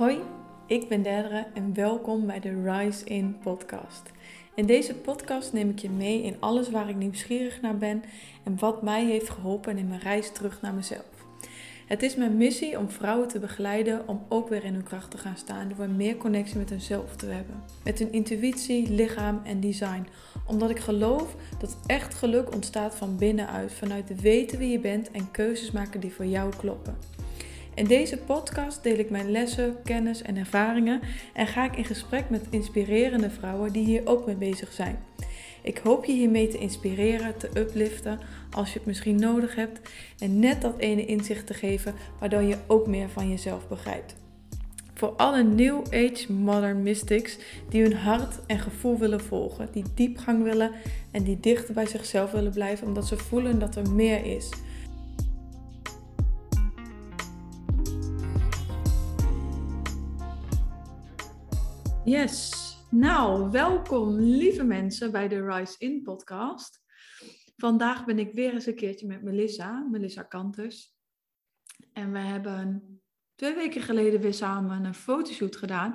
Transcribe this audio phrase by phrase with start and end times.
[0.00, 0.18] Hoi,
[0.66, 4.02] ik ben Derdere en welkom bij de Rise In podcast.
[4.54, 8.02] In deze podcast neem ik je mee in alles waar ik nieuwsgierig naar ben
[8.44, 11.26] en wat mij heeft geholpen in mijn reis terug naar mezelf.
[11.86, 15.18] Het is mijn missie om vrouwen te begeleiden om ook weer in hun kracht te
[15.18, 17.62] gaan staan door meer connectie met hunzelf te hebben.
[17.84, 20.06] Met hun intuïtie, lichaam en design.
[20.46, 25.30] Omdat ik geloof dat echt geluk ontstaat van binnenuit, vanuit weten wie je bent en
[25.30, 26.96] keuzes maken die voor jou kloppen.
[27.80, 31.00] In deze podcast deel ik mijn lessen, kennis en ervaringen
[31.34, 34.98] en ga ik in gesprek met inspirerende vrouwen die hier ook mee bezig zijn.
[35.62, 38.18] Ik hoop je hiermee te inspireren, te upliften
[38.50, 39.80] als je het misschien nodig hebt
[40.18, 44.14] en net dat ene inzicht te geven waardoor je ook meer van jezelf begrijpt.
[44.94, 50.42] Voor alle New Age Modern Mystics die hun hart en gevoel willen volgen, die diepgang
[50.42, 50.70] willen
[51.10, 54.48] en die dichter bij zichzelf willen blijven omdat ze voelen dat er meer is.
[62.04, 66.82] Yes, nou welkom lieve mensen bij de Rise In podcast.
[67.56, 70.96] Vandaag ben ik weer eens een keertje met Melissa, Melissa Kantus.
[71.92, 73.00] En we hebben
[73.34, 75.94] twee weken geleden weer samen een fotoshoot gedaan.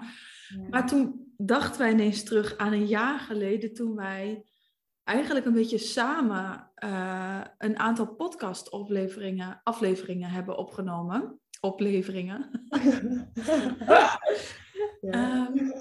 [0.69, 4.45] Maar toen dachten wij ineens terug aan een jaar geleden toen wij
[5.03, 8.71] eigenlijk een beetje samen uh, een aantal podcast
[9.63, 11.39] afleveringen hebben opgenomen.
[11.59, 12.49] Opleveringen.
[15.11, 15.47] ja.
[15.47, 15.71] um,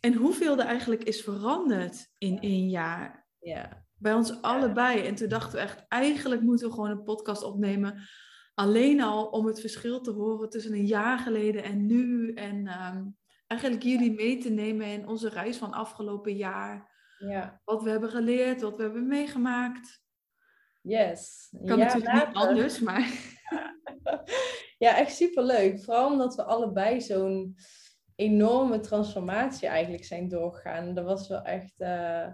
[0.00, 3.26] en hoeveel er eigenlijk is veranderd in één jaar.
[3.38, 3.86] Ja.
[3.94, 5.06] Bij ons allebei.
[5.06, 8.08] En toen dachten we echt, eigenlijk moeten we gewoon een podcast opnemen.
[8.54, 12.32] Alleen al om het verschil te horen tussen een jaar geleden en nu.
[12.32, 13.16] En um,
[13.46, 16.96] eigenlijk jullie mee te nemen in onze reis van afgelopen jaar.
[17.18, 17.60] Ja.
[17.64, 20.02] Wat we hebben geleerd, wat we hebben meegemaakt.
[20.82, 21.48] Yes.
[21.64, 22.28] Kan ja, natuurlijk later.
[22.28, 23.10] niet anders, maar...
[24.78, 25.80] Ja, echt superleuk.
[25.84, 27.56] Vooral omdat we allebei zo'n
[28.18, 30.94] enorme transformatie eigenlijk zijn doorgegaan.
[30.94, 31.74] Dat was wel echt...
[31.78, 32.26] Uh,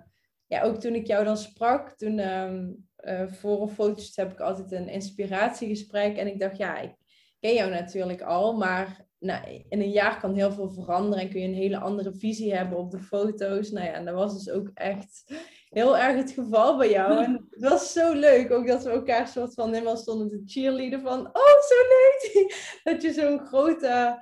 [0.47, 4.41] ja, ook toen ik jou dan sprak, toen um, uh, voor een fotoshoot heb ik
[4.41, 6.17] altijd een inspiratiegesprek.
[6.17, 6.95] En ik dacht, ja, ik
[7.41, 11.41] ken jou natuurlijk al, maar nou, in een jaar kan heel veel veranderen en kun
[11.41, 13.71] je een hele andere visie hebben op de foto's.
[13.71, 15.25] Nou ja, en dat was dus ook echt
[15.69, 17.25] heel erg het geval bij jou.
[17.25, 21.01] En het was zo leuk, ook dat we elkaar soort van helemaal stonden te cheerleaden
[21.01, 22.55] van, oh, zo leuk!
[22.85, 24.19] Dat je zo'n grote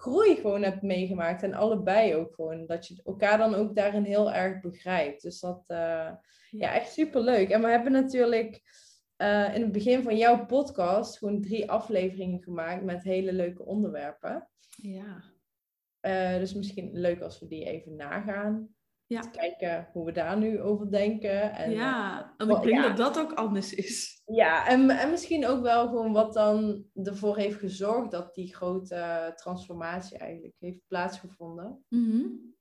[0.00, 1.42] groei gewoon hebt meegemaakt.
[1.42, 2.66] En allebei ook gewoon.
[2.66, 5.22] Dat je elkaar dan ook daarin heel erg begrijpt.
[5.22, 6.10] Dus dat, uh,
[6.50, 7.48] ja, echt super leuk.
[7.50, 8.62] En we hebben natuurlijk
[9.16, 14.48] uh, in het begin van jouw podcast gewoon drie afleveringen gemaakt met hele leuke onderwerpen.
[14.76, 15.22] Ja.
[16.00, 18.74] Uh, dus misschien leuk als we die even nagaan.
[19.10, 19.20] Ja.
[19.20, 21.52] Te kijken hoe we daar nu over denken.
[21.52, 22.88] En, ja, en ik denk ja.
[22.88, 24.22] dat dat ook anders is.
[24.24, 29.32] Ja, en, en misschien ook wel gewoon wat dan ervoor heeft gezorgd dat die grote
[29.34, 31.84] transformatie eigenlijk heeft plaatsgevonden.
[31.88, 32.54] Mm -hmm.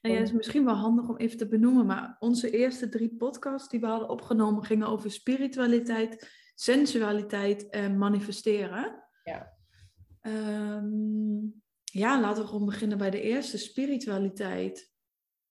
[0.00, 3.16] Nou ja, het is misschien wel handig om even te benoemen, maar onze eerste drie
[3.16, 9.04] podcasts die we hadden opgenomen gingen over spiritualiteit, sensualiteit en manifesteren.
[9.24, 9.52] Ja.
[10.22, 14.93] Um, ja, laten we gewoon beginnen bij de eerste, spiritualiteit.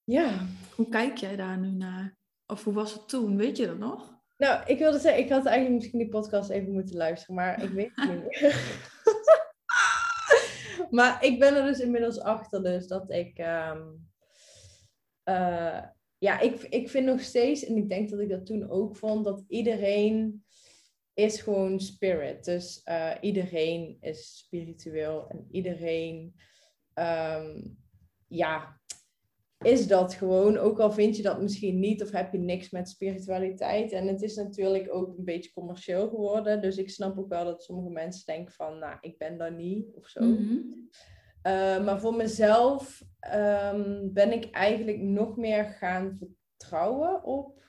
[0.04, 0.46] Ja.
[0.74, 2.16] Hoe kijk jij daar nu naar?
[2.46, 3.36] Of hoe was het toen?
[3.36, 4.14] Weet je dat nog?
[4.36, 7.70] Nou, ik wilde zeggen, ik had eigenlijk misschien die podcast even moeten luisteren, maar ik
[7.70, 8.82] weet het niet meer.
[10.98, 13.38] maar ik ben er dus inmiddels achter, dus dat ik.
[13.38, 14.08] Um,
[15.24, 15.82] uh,
[16.18, 19.24] ja, ik, ik vind nog steeds, en ik denk dat ik dat toen ook vond,
[19.24, 20.44] dat iedereen
[21.14, 22.44] is gewoon spirit.
[22.44, 26.34] Dus uh, iedereen is spiritueel en iedereen,
[26.94, 27.78] um,
[28.28, 28.80] ja,
[29.64, 30.58] is dat gewoon.
[30.58, 33.92] Ook al vind je dat misschien niet of heb je niks met spiritualiteit.
[33.92, 36.62] En het is natuurlijk ook een beetje commercieel geworden.
[36.62, 39.94] Dus ik snap ook wel dat sommige mensen denken van, nou, ik ben daar niet
[39.94, 40.24] of zo.
[40.24, 40.88] Mm -hmm.
[41.46, 43.02] uh, maar voor mezelf
[43.34, 47.62] um, ben ik eigenlijk nog meer gaan vertrouwen op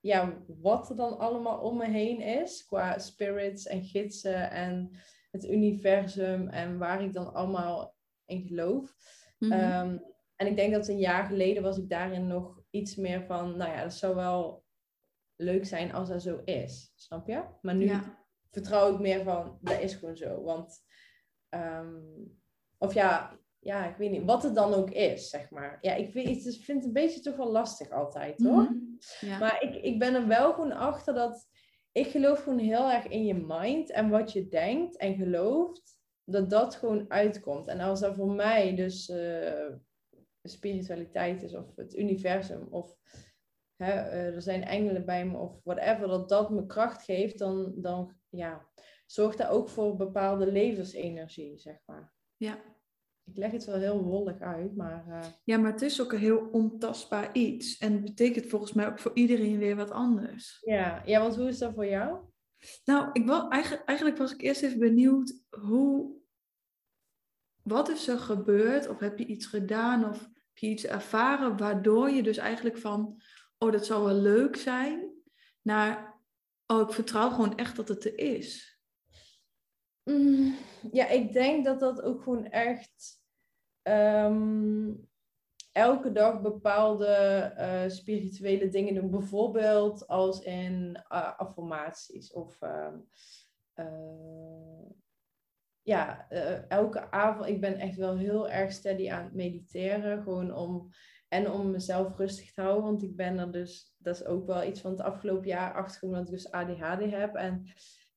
[0.00, 2.64] ja, wat er dan allemaal om me heen is.
[2.66, 4.90] Qua spirits en gidsen en
[5.30, 7.94] het universum en waar ik dan allemaal
[8.24, 8.94] in geloof.
[9.38, 9.90] Mm -hmm.
[9.90, 13.56] um, en ik denk dat een jaar geleden was ik daarin nog iets meer van,
[13.56, 14.64] nou ja, dat zou wel
[15.36, 16.92] leuk zijn als dat zo is.
[16.94, 17.42] Snap je?
[17.60, 18.24] Maar nu Ja.
[18.50, 20.42] vertrouw ik meer van, dat is gewoon zo.
[20.42, 20.84] Want,
[21.50, 22.40] um,
[22.78, 25.78] of ja, ja, ik weet niet, wat het dan ook is, zeg maar.
[25.80, 28.62] Ja, ik weet, ik vind het een beetje toch wel lastig altijd, hoor.
[28.62, 28.74] Mhm.
[29.20, 29.38] Ja.
[29.38, 31.48] Maar ik, ik ben er wel gewoon achter dat,
[31.92, 36.50] ik geloof gewoon heel erg in je mind en wat je denkt en gelooft, dat
[36.50, 37.68] dat gewoon uitkomt.
[37.68, 39.08] En als dat voor mij dus...
[39.08, 39.74] Uh,
[40.48, 42.96] spiritualiteit is of het universum of
[43.76, 48.12] hè, er zijn engelen bij me of whatever, dat dat me kracht geeft, dan, dan
[48.28, 48.68] ja,
[49.06, 52.12] zorgt dat ook voor bepaalde levensenergie, zeg maar.
[52.36, 52.62] Ja.
[53.24, 55.04] ik leg het wel heel wollig uit, maar...
[55.08, 55.20] Uh...
[55.44, 57.78] Ja, maar het is ook een heel ontastbaar iets.
[57.78, 60.58] En het betekent volgens mij ook voor iedereen weer wat anders.
[60.60, 62.18] Ja, ja want hoe is dat voor jou?
[62.84, 66.22] Nou, ik wel, eigenlijk, eigenlijk was ik eerst even benieuwd hoe...
[67.62, 68.88] Wat is er gebeurd?
[68.88, 70.08] Of heb je iets gedaan?
[70.08, 73.22] Of je iets ervaren waardoor je dus eigenlijk van...
[73.58, 75.12] Oh, dat zou wel leuk zijn.
[75.62, 76.20] Naar,
[76.66, 78.78] oh, ik vertrouw gewoon echt dat het er is.
[80.02, 80.54] Mm,
[80.92, 83.22] ja, ik denk dat dat ook gewoon echt
[83.82, 84.92] ehm,
[85.72, 89.10] elke dag bepaalde uh, spirituele dingen doen.
[89.10, 92.94] Bijvoorbeeld als in uh, affirmaties of uh,
[95.84, 96.28] ja,
[96.68, 97.48] elke avond.
[97.48, 100.22] Ik ben echt wel heel erg steady aan het mediteren.
[100.22, 100.88] Gewoon om
[101.28, 102.84] en om mezelf rustig te houden.
[102.84, 106.18] Want ik ben er dus, dat is ook wel iets van het afgelopen jaar achtergekomen
[106.18, 107.34] dat ik dus ADHD heb.
[107.34, 107.66] En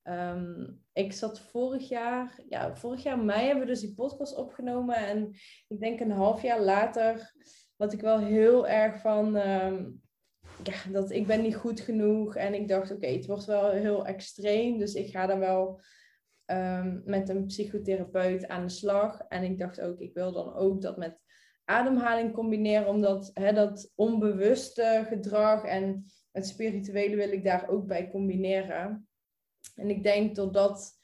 [0.08, 4.96] Ehm, ik zat vorig jaar, ja, vorig jaar mei hebben we dus die podcast opgenomen.
[4.96, 5.34] En
[5.68, 7.34] ik denk een half jaar later
[7.78, 9.86] had ik wel heel erg van, ehm,
[10.64, 12.36] ja, dat ik ben niet goed genoeg.
[12.36, 14.78] En ik dacht, oké, het wordt wel heel extreem.
[14.78, 15.82] Dus ik ga dan wel
[16.52, 19.20] um, met een psychotherapeut aan de slag.
[19.28, 21.20] En ik dacht ook, ik wil dan ook dat met
[21.66, 22.88] ademhaling combineren.
[22.88, 29.08] Omdat hè, dat onbewuste gedrag en het spirituele wil ik daar ook bij combineren.
[29.76, 31.00] En ik denk door dat,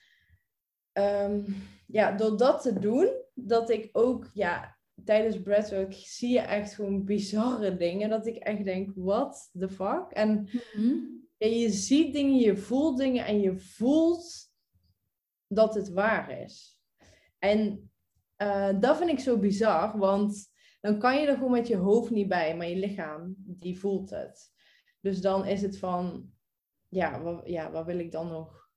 [0.91, 1.41] ehm,
[1.87, 7.05] ja, door dat te doen, dat ik ook, ja, tijdens breathwork zie je echt gewoon
[7.05, 8.09] bizarre dingen.
[8.09, 10.05] Dat ik echt denk, what the fuck?
[10.09, 10.95] En mhm.
[11.37, 14.52] je ziet dingen, je voelt dingen en je voelt
[15.55, 16.81] dat het waar is.
[17.39, 17.91] En
[18.37, 20.51] uh, dat vind ik zo bizar, want
[20.81, 24.09] dan kan je er gewoon met je hoofd niet bij, maar je lichaam, die voelt
[24.09, 24.51] het.
[24.99, 26.31] Dus dan is het van,
[26.89, 28.69] ja, wat, ja, wat wil ik dan nog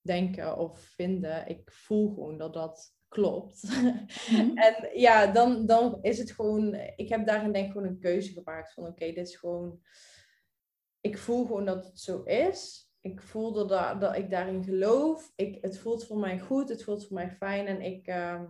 [0.00, 1.48] denken of vinden.
[1.48, 3.62] Ik voel gewoon dat dat klopt.
[3.62, 4.56] Mhm.
[4.66, 8.32] en ja, dan, dan is het gewoon, ik heb daarin denk ik gewoon een keuze
[8.32, 9.80] gemaakt van oké, dit is gewoon,
[11.00, 12.85] ik voel gewoon dat het zo is.
[13.06, 15.32] Ik voel dat, dat ik daarin geloof.
[15.36, 18.42] Ik, het voelt voor mij goed, het voelt voor mij fijn en ik uh,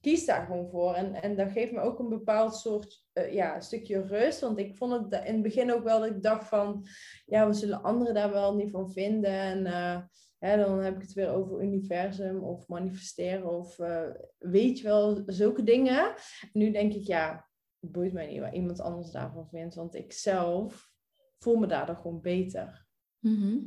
[0.00, 0.94] kies daar gewoon voor.
[0.94, 4.40] En, en dat geeft me ook een bepaald soort uh, ja, stukje rust.
[4.40, 6.86] Want ik vond het in het begin ook wel dat ik dacht van,
[7.26, 9.30] ja, we zullen anderen daar wel niet van vinden.
[9.30, 9.98] En uh,
[10.38, 15.22] Hè, dan heb ik het weer over universum of manifesteren of uh, weet je wel,
[15.26, 16.14] zulke dingen.
[16.52, 17.48] nu denk ik, ja,
[17.80, 20.90] het boeit mij niet wat iemand anders daarvan vindt, want ik zelf
[21.38, 22.86] voel me daardoor gewoon beter.
[23.18, 23.58] Mhm.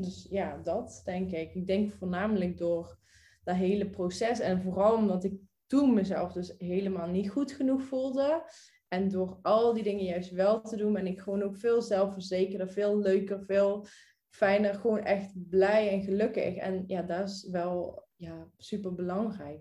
[0.00, 1.54] Dus ja, dat denk ik.
[1.54, 2.98] Ik denk voornamelijk door
[3.44, 8.50] dat hele proces en vooral omdat ik toen mezelf dus helemaal niet goed genoeg voelde.
[8.88, 12.68] En door al die dingen juist wel te doen, ben ik gewoon ook veel zelfverzekerder,
[12.68, 13.86] veel leuker, veel
[14.28, 16.54] fijner, gewoon echt blij en gelukkig.
[16.54, 19.60] En ja, dat is wel ja, super belangrijk.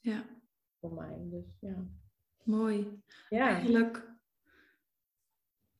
[0.00, 0.24] Ja.
[0.80, 1.18] Voor mij.
[1.30, 1.86] Dus ja.
[2.42, 3.02] Mooi.
[3.28, 3.48] Ja.
[3.48, 4.13] Eigenlijk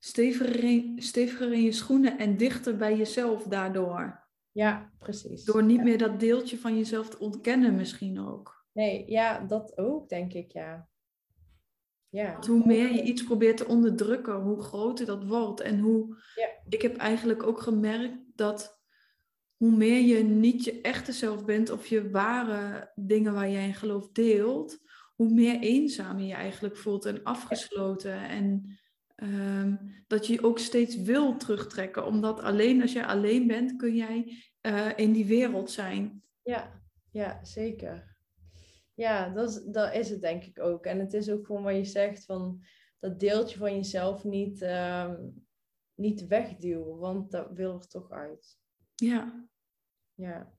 [0.04, 4.22] steviger in, steviger in je schoenen en dichter bij jezelf daardoor.
[4.52, 5.44] Ja, precies.
[5.44, 8.66] Door niet meer dat deeltje van jezelf te ontkennen misschien ook.
[8.72, 10.88] Nee, ja, dat ook denk ik, ja.
[12.08, 12.38] Ja.
[12.46, 15.60] hoe meer je iets probeert te onderdrukken, hoe groter dat wordt.
[15.60, 16.16] En hoe.
[16.34, 16.48] Ja.
[16.68, 18.80] Ik heb eigenlijk ook gemerkt dat
[19.56, 23.74] hoe meer je niet je echte zelf bent of je ware dingen waar jij in
[23.74, 24.78] gelooft deelt,
[25.14, 28.28] hoe meer eenzaam je je eigenlijk voelt en afgesloten.
[28.28, 28.78] En
[29.14, 32.06] ehm, dat je je ook steeds wil terugtrekken.
[32.06, 36.22] Omdat alleen als jij alleen bent, kun jij uh, in die wereld zijn.
[36.42, 38.16] Ja, ja zeker.
[38.94, 40.84] Ja, dat is, dat is het denk ik ook.
[40.84, 42.64] En het is ook gewoon wat je zegt van
[42.98, 45.14] dat deeltje van jezelf niet, uh,
[45.94, 48.58] niet wegduwen, want dat wil er toch uit.
[48.94, 49.48] Ja.
[50.14, 50.52] Ja.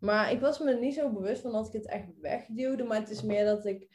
[0.00, 3.10] Maar ik was me niet zo bewust van dat ik het echt wegduwde, maar het
[3.10, 3.88] is meer dat ik,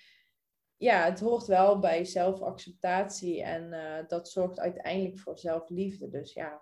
[0.79, 6.09] ja, het hoort wel bij zelfacceptatie en uh, dat zorgt uiteindelijk voor zelfliefde.
[6.09, 6.61] Dus ja,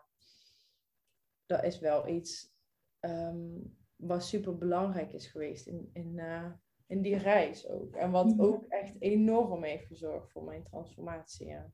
[1.46, 2.54] dat is wel iets
[3.00, 6.52] um, wat super belangrijk is geweest in, in, uh,
[6.88, 7.96] in die reis ook.
[7.96, 8.42] En wat mhm.
[8.42, 11.48] ook echt enorm heeft gezorgd voor mijn transformatie.
[11.48, 11.72] Ja,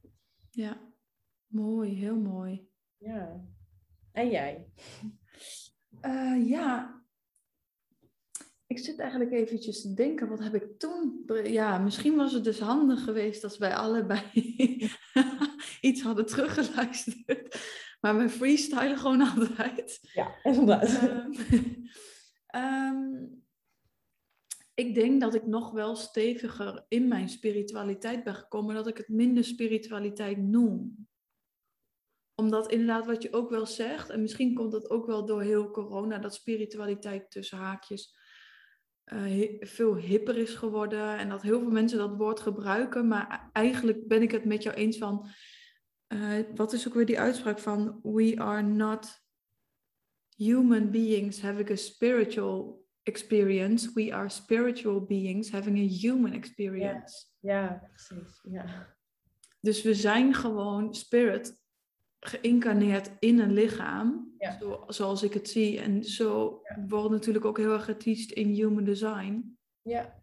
[0.49, 0.91] ja.
[1.47, 2.69] mooi, heel mooi.
[2.97, 3.45] Ja.
[4.11, 4.71] En jij?
[6.01, 7.02] Uh, ja,
[8.73, 11.23] ik zit eigenlijk eventjes te denken, wat heb ik toen...
[11.43, 14.21] Ja, misschien was het dus handig geweest als wij allebei
[15.81, 17.57] iets hadden teruggeluisterd.
[18.01, 19.99] Maar we freestylen gewoon altijd.
[20.13, 21.01] Ja, inderdaad.
[22.55, 23.43] Um,
[24.83, 29.07] ik denk dat ik nog wel steviger in mijn spiritualiteit ben gekomen, dat ik het
[29.09, 31.07] minder spiritualiteit noem.
[32.35, 35.71] Omdat inderdaad wat je ook wel zegt, en misschien komt dat ook wel door heel
[35.71, 38.21] corona, dat spiritualiteit tussen haakjes
[39.05, 43.07] uh, veel hipper is geworden en dat heel veel mensen dat woord gebruiken.
[43.07, 45.27] Maar eigenlijk ben ik het met jou eens van,
[46.07, 49.21] uh, wat is ook weer die uitspraak van, we are not
[50.35, 53.91] human beings having a spiritual experience.
[53.93, 57.25] We are spiritual beings having a human experience.
[57.39, 58.39] Ja, ja precies.
[58.43, 58.95] Ja.
[59.59, 61.62] Dus we zijn gewoon spirit
[62.23, 65.79] geïncarneerd in een lichaam, zo, zoals ik het zie.
[65.79, 69.57] En zo wordt natuurlijk ook heel erg geteacht in human design.
[69.81, 70.21] Ja.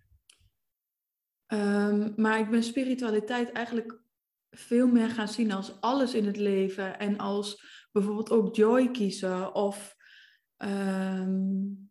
[1.52, 4.02] Um, maar ik ben spiritualiteit eigenlijk
[4.50, 6.98] veel meer gaan zien als alles in het leven.
[6.98, 9.96] En als bijvoorbeeld ook joy kiezen of
[10.56, 11.90] um,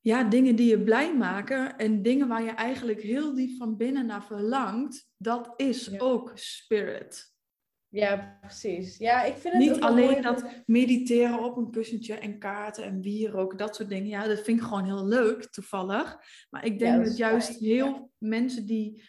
[0.00, 4.06] ja, dingen die je blij maken en dingen waar je eigenlijk heel diep van binnen
[4.06, 7.29] naar verlangt, dat is ook spirit.
[7.90, 8.96] Ja, precies.
[8.96, 13.58] Ja, ik vind het Niet alleen dat mediteren op een kussentje en kaarten en wierook,
[13.58, 14.08] dat soort dingen.
[14.08, 16.16] Ja, dat vind ik gewoon heel leuk, toevallig.
[16.50, 19.02] Maar ik denk dat, juist heel mensen die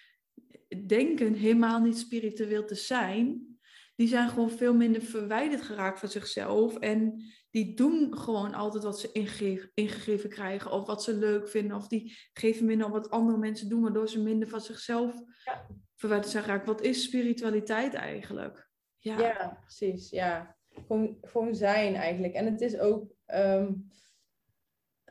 [0.85, 3.51] denken helemaal niet spiritueel te zijn,
[3.95, 6.77] die zijn gewoon veel minder verwijderd geraakt van zichzelf.
[6.77, 10.71] En die doen gewoon altijd wat ze ingegeven, ingegeven krijgen.
[10.71, 11.77] Of wat ze leuk vinden.
[11.77, 13.81] Of die geven minder op wat andere mensen doen.
[13.81, 15.67] Waardoor ze minder van zichzelf ja.
[15.95, 16.65] verwijderd zijn geraakt.
[16.65, 18.70] Wat is spiritualiteit eigenlijk?
[19.01, 20.09] Ja, precies.
[20.09, 20.55] Ja.
[20.69, 22.33] Gewoon, gewoon zijn eigenlijk.
[22.33, 23.13] En het is ook...
[23.25, 23.73] Ehm,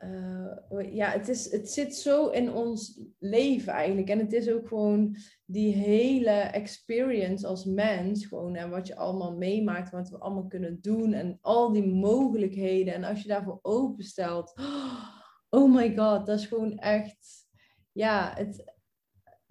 [0.03, 4.09] uh, ja, het, is, het zit zo in ons leven eigenlijk.
[4.09, 8.25] En het is ook gewoon die hele experience als mens.
[8.25, 11.13] Gewoon, en wat je allemaal meemaakt, wat we allemaal kunnen doen.
[11.13, 12.93] En al die mogelijkheden.
[12.93, 14.53] En als je daarvoor openstelt.
[15.53, 17.47] Oh my god, dat is gewoon echt.
[17.91, 18.73] Ja, het,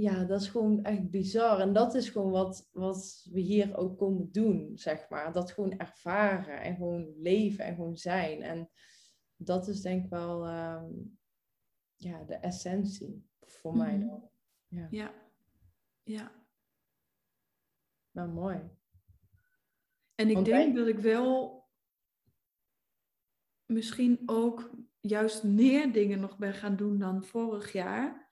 [0.01, 1.61] ja, dat is gewoon echt bizar.
[1.61, 5.33] En dat is gewoon wat, wat we hier ook komen doen, zeg maar.
[5.33, 8.43] Dat gewoon ervaren en gewoon leven en gewoon zijn.
[8.43, 8.71] En
[9.37, 10.93] dat is denk ik wel ehm,
[11.95, 14.07] ja, de essentie voor mij mhm.
[14.07, 14.31] dan.
[14.69, 14.87] Ja.
[14.91, 15.15] ja.
[16.03, 16.33] ja.
[18.11, 18.71] Nou, mooi.
[20.15, 21.65] En ik denk dat ik wel
[23.67, 28.30] misschien ook juist meer dingen nog ben gaan doen dan vorig jaar.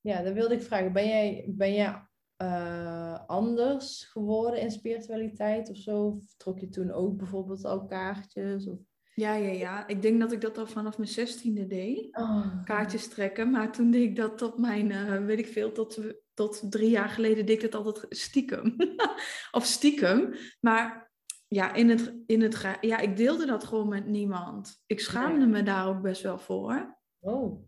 [0.00, 0.92] Ja, dan wilde ik vragen.
[0.92, 2.08] Ben jij, ben jij
[2.42, 6.06] uh, anders geworden in spiritualiteit of zo?
[6.06, 8.68] Of trok je toen ook bijvoorbeeld al kaartjes?
[8.68, 8.78] Of...
[9.14, 9.86] Ja, ja, ja.
[9.86, 12.16] Ik denk dat ik dat al vanaf mijn zestiende deed.
[12.16, 12.64] Oh.
[12.64, 13.50] Kaartjes trekken.
[13.50, 16.00] Maar toen deed ik dat tot mijn, uh, weet ik veel, tot,
[16.34, 18.76] tot drie jaar geleden deed ik dat altijd stiekem.
[19.50, 20.34] of stiekem.
[20.60, 21.10] Maar
[21.48, 24.82] ja, in het, in het, ja, ik deelde dat gewoon met niemand.
[24.86, 26.98] Ik schaamde me daar ook best wel voor.
[27.18, 27.67] Oh.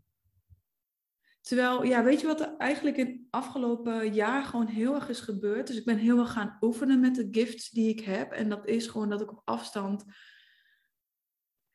[1.50, 5.20] Terwijl, ja, weet je wat er eigenlijk in het afgelopen jaar gewoon heel erg is
[5.20, 5.66] gebeurd?
[5.66, 8.32] Dus ik ben heel erg gaan oefenen met de gifts die ik heb.
[8.32, 10.04] En dat is gewoon dat ik op afstand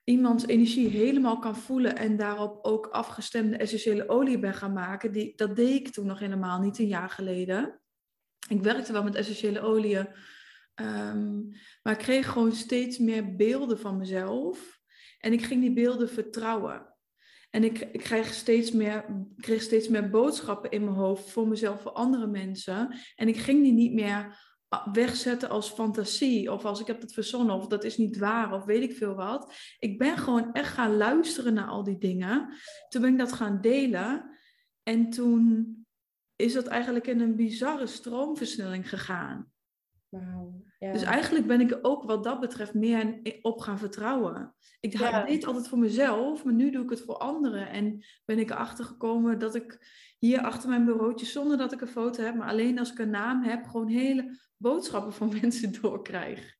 [0.03, 5.11] iemands energie helemaal kan voelen en daarop ook afgestemde essentiële olie ben gaan maken.
[5.11, 7.81] Die, dat deed ik toen nog helemaal niet, een jaar geleden.
[8.49, 10.07] Ik werkte wel met essentiële oliën,
[10.75, 11.47] ehm,
[11.83, 14.79] maar ik kreeg gewoon steeds meer beelden van mezelf.
[15.19, 16.94] En ik ging die beelden vertrouwen.
[17.55, 19.05] En ik, ik kreeg, steeds meer,
[19.37, 22.99] kreeg steeds meer boodschappen in mijn hoofd voor mezelf, voor andere mensen.
[23.15, 24.39] En ik ging die niet meer
[24.91, 28.65] wegzetten als fantasie of als ik heb het verzonnen of dat is niet waar of
[28.65, 29.53] weet ik veel wat.
[29.79, 32.53] Ik ben gewoon echt gaan luisteren naar al die dingen.
[32.89, 34.37] Toen ben ik dat gaan delen
[34.83, 35.73] en toen
[36.35, 39.51] is dat eigenlijk in een bizarre stroomversnelling gegaan.
[40.09, 40.91] Wow, ja.
[40.91, 44.55] Dus eigenlijk ben ik ook wat dat betreft meer op gaan vertrouwen.
[44.79, 45.25] Ik ja.
[45.25, 47.69] deed altijd voor mezelf, maar nu doe ik het voor anderen.
[47.69, 49.87] En ben ik erachter gekomen dat ik
[50.19, 53.09] hier achter mijn bureautje, zonder dat ik een foto heb, maar alleen als ik een
[53.09, 56.55] naam heb, gewoon hele boodschappen van mensen doorkrijg.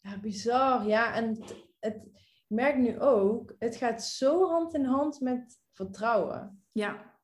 [0.00, 0.86] Ja, bizar.
[0.86, 5.60] Ja, en het, het, ik merk nu ook, het gaat zo hand in hand met
[5.72, 6.64] vertrouwen.
[6.72, 7.14] Ja.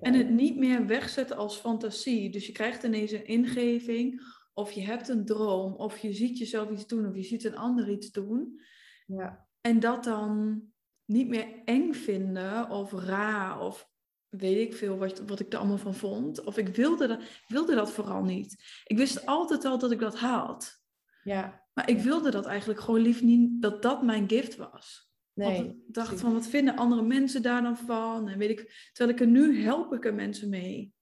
[0.00, 2.30] En het niet meer wegzetten als fantasie.
[2.30, 4.20] Dus je krijgt ineens een ingeving,
[4.56, 7.56] of je hebt een droom, of je ziet jezelf iets doen, of je ziet een
[7.56, 8.60] ander iets doen.
[9.06, 9.48] Ja.
[9.60, 10.62] En dat dan
[11.04, 13.90] niet meer eng vinden of raar of
[14.28, 16.44] weet ik veel wat, wat ik er allemaal van vond.
[16.44, 18.82] Of ik wilde dat, wilde dat vooral niet.
[18.84, 20.82] Ik wist altijd al dat ik dat had.
[21.22, 21.64] Ja.
[21.72, 25.10] Maar ik wilde dat eigenlijk gewoon lief niet, dat dat mijn gift was.
[25.32, 25.56] Nee.
[25.56, 28.28] Want ik dacht van, wat vinden andere mensen daar dan van?
[28.28, 30.94] En weet ik, terwijl ik er nu help ik er mensen mee.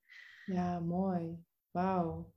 [0.45, 1.37] Ja, mooi.
[1.71, 2.34] Wauw.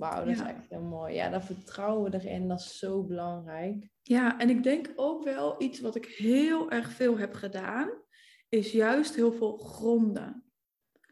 [0.00, 1.14] Wauw, dat is echt heel mooi.
[1.14, 3.88] Ja, dat vertrouwen erin, dat is zo belangrijk.
[4.02, 7.90] Ja, en ik denk ook wel iets wat ik heel erg veel heb gedaan
[8.48, 10.44] is juist heel veel gronden.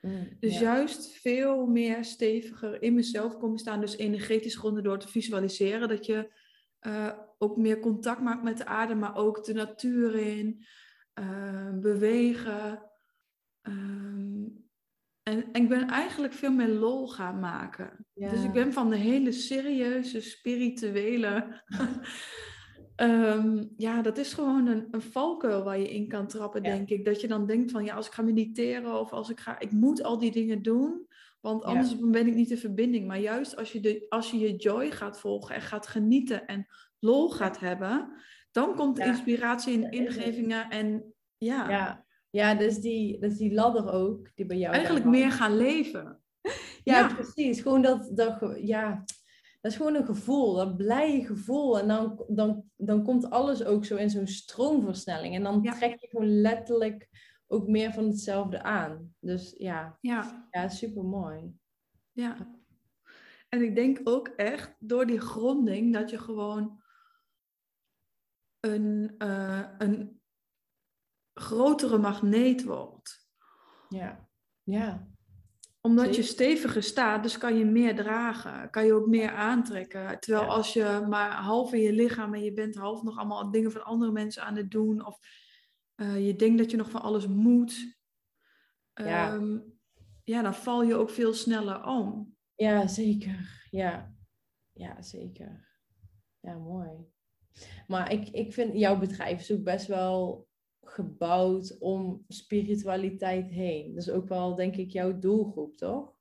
[0.00, 3.80] Mm, dus juist veel meer steviger in mezelf komen staan.
[3.80, 5.88] Dus energetisch gronden door te visualiseren.
[5.88, 6.32] Dat je
[6.80, 10.64] uh, ook meer contact maakt met de aarde, maar ook de natuur in.
[11.12, 12.82] eh, bewegen.
[13.62, 14.44] Ehm,
[15.28, 18.06] en, en, ik ben eigenlijk veel meer lol gaan maken.
[18.14, 21.44] Dus ik ben van de hele serieuze, spirituele.
[22.98, 27.04] Ehm, ja, dat is gewoon een, een valkuil waar je in kan trappen, denk ik.
[27.04, 29.70] Dat je dan denkt van ja, als ik ga mediteren of als ik ga, ik
[29.70, 31.06] moet al die dingen doen.
[31.40, 33.06] Want anders ben ik niet de verbinding.
[33.06, 36.66] Maar juist als je, de, als je je joy gaat volgen en gaat genieten en
[36.98, 38.12] lol gaat hebben,
[38.50, 42.06] dan komt de inspiratie in ingevingen en ja.
[42.30, 44.74] Ja, dus, die, dus die ladder ook, die bij jou.
[44.74, 46.20] Eigenlijk meer gaan leven.
[46.84, 47.60] ja, precies.
[47.60, 49.04] Gewoon dat, dat, ja,
[49.60, 51.78] dat is gewoon een gevoel, dat blije gevoel.
[51.78, 55.34] En dan, dan, dan komt alles ook zo in zo'n stroomversnelling.
[55.34, 57.08] En dan trek je gewoon letterlijk
[57.46, 59.14] ook meer van hetzelfde aan.
[59.20, 60.48] Dus ja, ja.
[60.50, 61.54] ja super mooi.
[62.12, 62.56] Ja.
[63.48, 66.82] En ik denk ook echt door die gronding dat je gewoon
[68.60, 70.17] een, uh, een
[71.40, 73.26] grotere magneet wordt.
[73.88, 74.28] Ja,
[74.62, 75.08] ja.
[75.80, 80.20] Omdat je steviger staat, dus kan je meer dragen, kan je ook meer aantrekken.
[80.20, 83.72] Terwijl als je maar half in je lichaam en je bent half nog allemaal dingen
[83.72, 85.18] van andere mensen aan het doen, of
[85.96, 87.96] uh, je denkt dat je nog van alles moet,
[88.94, 89.32] ja.
[89.32, 89.78] Um,
[90.24, 92.36] ja, dan val je ook veel sneller om.
[92.54, 93.66] Ja, zeker.
[93.70, 94.14] Ja,
[94.72, 95.68] ja zeker.
[96.40, 96.90] Ja, mooi.
[97.86, 100.47] Maar ik, ik vind jouw bedrijf is ook best wel
[100.98, 103.94] gebouwd om spiritualiteit heen.
[103.94, 106.12] Dat is ook wel, denk ik, jouw doelgroep, toch?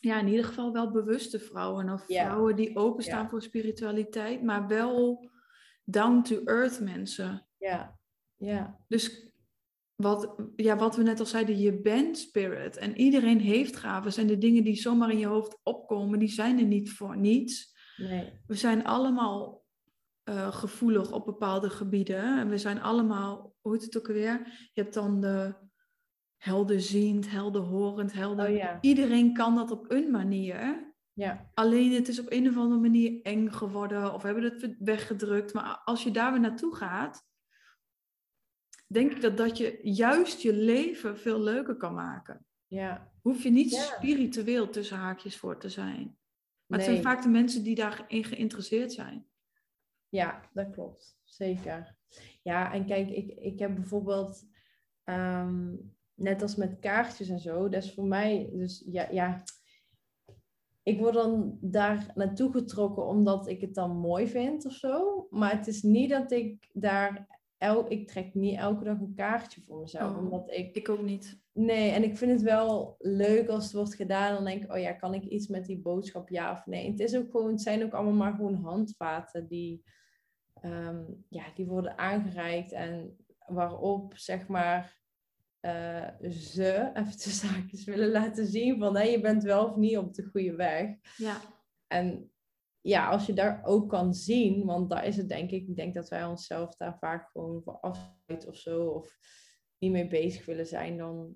[0.00, 1.90] Ja, in ieder geval wel bewuste vrouwen.
[1.90, 5.30] Of vrouwen die openstaan voor spiritualiteit, maar wel
[5.84, 7.46] down-to-earth mensen.
[7.58, 7.98] Ja,
[8.36, 8.80] ja.
[8.88, 9.30] Dus
[9.94, 12.76] wat, ja, wat we net al zeiden, je bent spirit.
[12.76, 14.22] En iedereen heeft gaven.
[14.22, 17.74] En de dingen die zomaar in je hoofd opkomen, die zijn er niet voor niets.
[17.96, 18.32] Nee.
[18.46, 19.65] We zijn allemaal
[20.28, 22.38] uh, gevoelig op bepaalde gebieden.
[22.38, 24.40] En we zijn allemaal, hoe heet het ook alweer?
[24.72, 25.54] Je hebt dan de
[26.36, 28.48] helderziend, helderhorend, helder.
[28.48, 28.78] Oh, ja.
[28.80, 30.84] Iedereen kan dat op een manier.
[31.12, 31.50] Ja.
[31.54, 35.54] Alleen het is op een of andere manier eng geworden of hebben het weggedrukt.
[35.54, 37.26] Maar als je daar weer naartoe gaat,
[38.86, 42.46] denk ik dat dat je juist je leven veel leuker kan maken.
[42.66, 43.12] Ja.
[43.22, 46.18] Hoef je niet spiritueel tussen haakjes voor te zijn.
[46.66, 49.26] Maar het zijn vaak de mensen die daarin geïnteresseerd zijn.
[50.16, 51.18] Ja, dat klopt.
[51.24, 51.96] Zeker.
[52.42, 54.48] Ja, en kijk, ik, ik heb bijvoorbeeld,
[55.04, 55.74] ehm,
[56.14, 59.42] net als met kaartjes en zo, dat is voor mij, dus ja, ja,
[60.82, 65.26] ik word dan daar naartoe getrokken omdat ik het dan mooi vind of zo.
[65.30, 67.26] Maar het is niet dat ik daar
[67.58, 70.12] el, ik trek niet elke dag een kaartje voor mezelf.
[70.12, 71.40] Oh, omdat ik, ik ook niet.
[71.52, 74.34] Nee, en ik vind het wel leuk als het wordt gedaan.
[74.34, 76.90] Dan denk ik, oh ja, kan ik iets met die boodschap, ja of nee.
[76.90, 79.82] het, is ook gewoon, het zijn ook allemaal maar gewoon handvaten die,
[80.66, 82.72] um, ja, die worden aangereikt.
[82.72, 85.00] En waarop, zeg maar,
[85.60, 89.98] uh, ze, even de zaakjes willen laten zien van, hé, je bent wel of niet
[89.98, 90.90] op de goede weg.
[91.16, 91.40] Ja.
[91.86, 92.30] En
[92.80, 95.94] ja, als je daar ook kan zien, want daar is het denk ik, ik denk
[95.94, 99.16] dat wij onszelf daar vaak gewoon voor afsluiten of zo, of
[99.78, 101.34] niet mee bezig willen zijn, dan,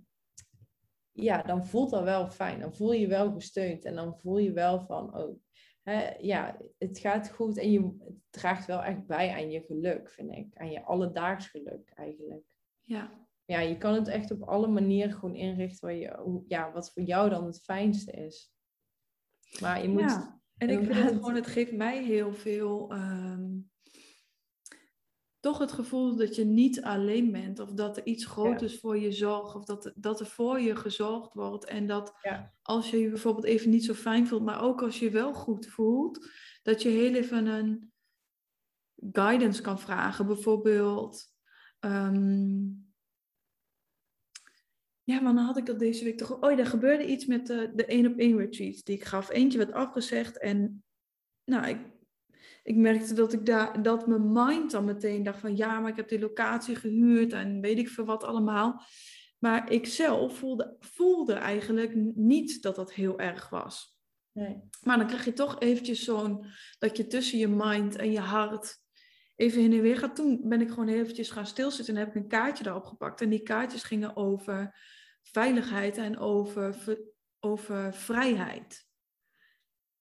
[1.12, 2.60] ja, dan voelt dat wel fijn.
[2.60, 5.40] Dan voel je je wel gesteund en dan voel je wel van, oh,
[5.82, 10.10] hè, ja, het gaat goed en je het draagt wel echt bij aan je geluk,
[10.10, 10.56] vind ik.
[10.56, 12.56] Aan je alledaags geluk eigenlijk.
[12.82, 13.28] Ja.
[13.44, 17.02] Ja, je kan het echt op alle manieren gewoon inrichten waar je, ja, wat voor
[17.02, 18.52] jou dan het fijnste is.
[19.60, 20.00] Maar je moet...
[20.00, 23.48] Ja en ik vind het gewoon, het geeft mij heel veel, ehm,
[25.40, 27.58] toch het gevoel dat je niet alleen bent.
[27.58, 29.54] Of dat er iets groters voor je zorgt.
[29.54, 31.64] Of dat, dat er voor je gezorgd wordt.
[31.64, 32.14] En dat
[32.62, 35.66] als je je bijvoorbeeld even niet zo fijn voelt, maar ook als je wel goed
[35.66, 36.28] voelt,
[36.62, 37.92] dat je heel even een
[39.12, 40.26] guidance kan vragen.
[40.26, 41.26] Bijvoorbeeld,
[41.78, 42.58] ehm,
[45.02, 46.40] ja, maar dan had ik dat deze week toch...
[46.40, 49.30] Oh ja, er gebeurde iets met de, de één op één retreats die ik gaf.
[49.30, 50.84] Eentje werd afgezegd en
[51.44, 51.78] nou, ik,
[52.62, 55.56] ik merkte dat, ik daar, dat mijn mind dan meteen dacht van...
[55.56, 58.82] Ja, maar ik heb die locatie gehuurd en weet ik veel wat allemaal.
[59.38, 63.98] Maar ik zelf voelde, voelde eigenlijk niet dat dat heel erg was.
[64.32, 64.60] Nee.
[64.82, 66.46] Maar dan krijg je toch eventjes zo'n...
[66.78, 68.78] Dat je tussen je mind en je hart
[69.36, 70.16] even heen en weer gaat.
[70.16, 73.20] Toen ben ik gewoon eventjes gaan stilzitten en heb ik een kaartje daarop gepakt.
[73.20, 74.78] En die kaartjes gingen over
[75.22, 76.98] veiligheid en over,
[77.38, 78.88] over vrijheid.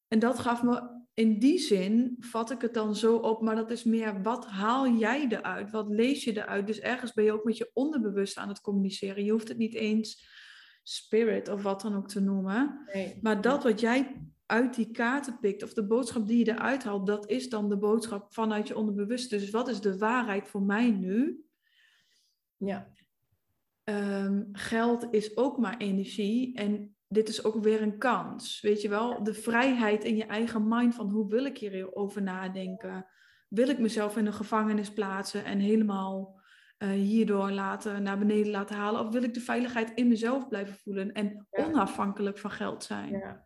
[0.08, 3.72] En dat gaf me, in die zin vat ik het dan zo op, maar dat
[3.72, 5.72] is meer, wat haal jij eruit?
[5.72, 6.68] Wat lees je eruit?
[6.68, 9.24] Dus ergens ben je ook met je onderbewust aan het communiceren.
[9.24, 10.28] Je hoeft het niet eens
[10.84, 12.84] spirit of wat dan ook te noemen.
[12.94, 13.20] Nee.
[13.22, 17.08] Maar dat wat jij uit die kaarten pikt, of de boodschap die je eruit haalt,
[17.08, 19.30] dat is dan de boodschap vanuit je onderbewust.
[19.30, 21.44] Dus wat is de waarheid voor mij nu?
[22.58, 22.92] Ja.
[23.84, 28.62] Ehm, geld is ook maar energie en dit is ook weer een kans.
[28.62, 33.06] Weet je wel, de vrijheid in je eigen mind van hoe wil ik hierover nadenken?
[33.48, 36.42] Wil ik mezelf in een gevangenis plaatsen en helemaal
[36.78, 39.02] uh, hierdoor laten, naar beneden laten halen?
[39.02, 43.10] Of wil ik de veiligheid in mezelf blijven voelen en onafhankelijk van geld zijn?
[43.10, 43.46] Ja.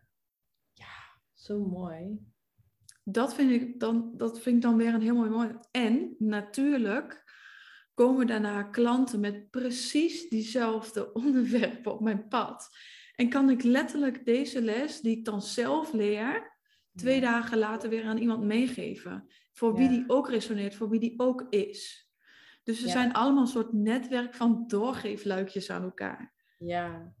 [0.72, 2.18] ja, zo mooi.
[3.04, 5.56] Dat vind, ik dan, dat vind ik dan weer een heel mooi mooi.
[5.70, 7.22] En natuurlijk
[7.94, 12.68] komen daarna klanten met precies diezelfde onderwerpen op mijn pad.
[13.14, 16.56] En kan ik letterlijk deze les, die ik dan zelf leer,
[16.94, 19.28] twee dagen later weer aan iemand meegeven.
[19.52, 22.10] Voor wie die ook resoneert, voor wie die ook is.
[22.62, 26.32] Dus er zijn allemaal een soort netwerk van doorgeefluikjes aan elkaar.
[26.58, 27.14] Ja.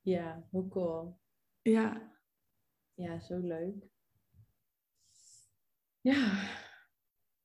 [0.00, 1.20] Ja, hoe cool.
[1.62, 2.12] Ja.
[2.94, 3.90] Ja, zo leuk.
[6.00, 6.48] Ja.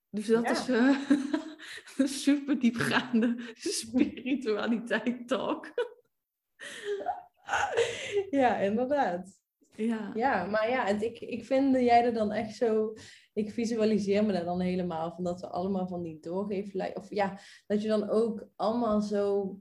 [0.10, 1.10] Dus dat is uh,
[1.98, 5.74] een super diepgaande spiritualiteit talk.
[8.42, 9.40] ja, inderdaad.
[9.76, 10.12] Ja.
[10.16, 12.94] ja, maar ja, ik, ik vind dat jij er dan echt zo...
[13.34, 16.96] Ik visualiseer me dat dan helemaal, van dat we allemaal van die doorgeven...
[16.96, 19.58] Of ja, dat je dan ook allemaal zo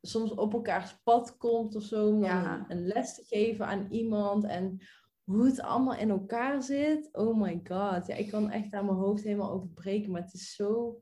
[0.00, 2.08] soms op elkaars pad komt of zo...
[2.08, 4.80] Om dan een les te geven aan iemand en
[5.24, 7.08] hoe het allemaal in elkaar zit.
[7.12, 8.06] Oh my god.
[8.06, 10.10] Ja, ik kan echt aan mijn hoofd helemaal overbreken.
[10.10, 11.00] Maar het is zo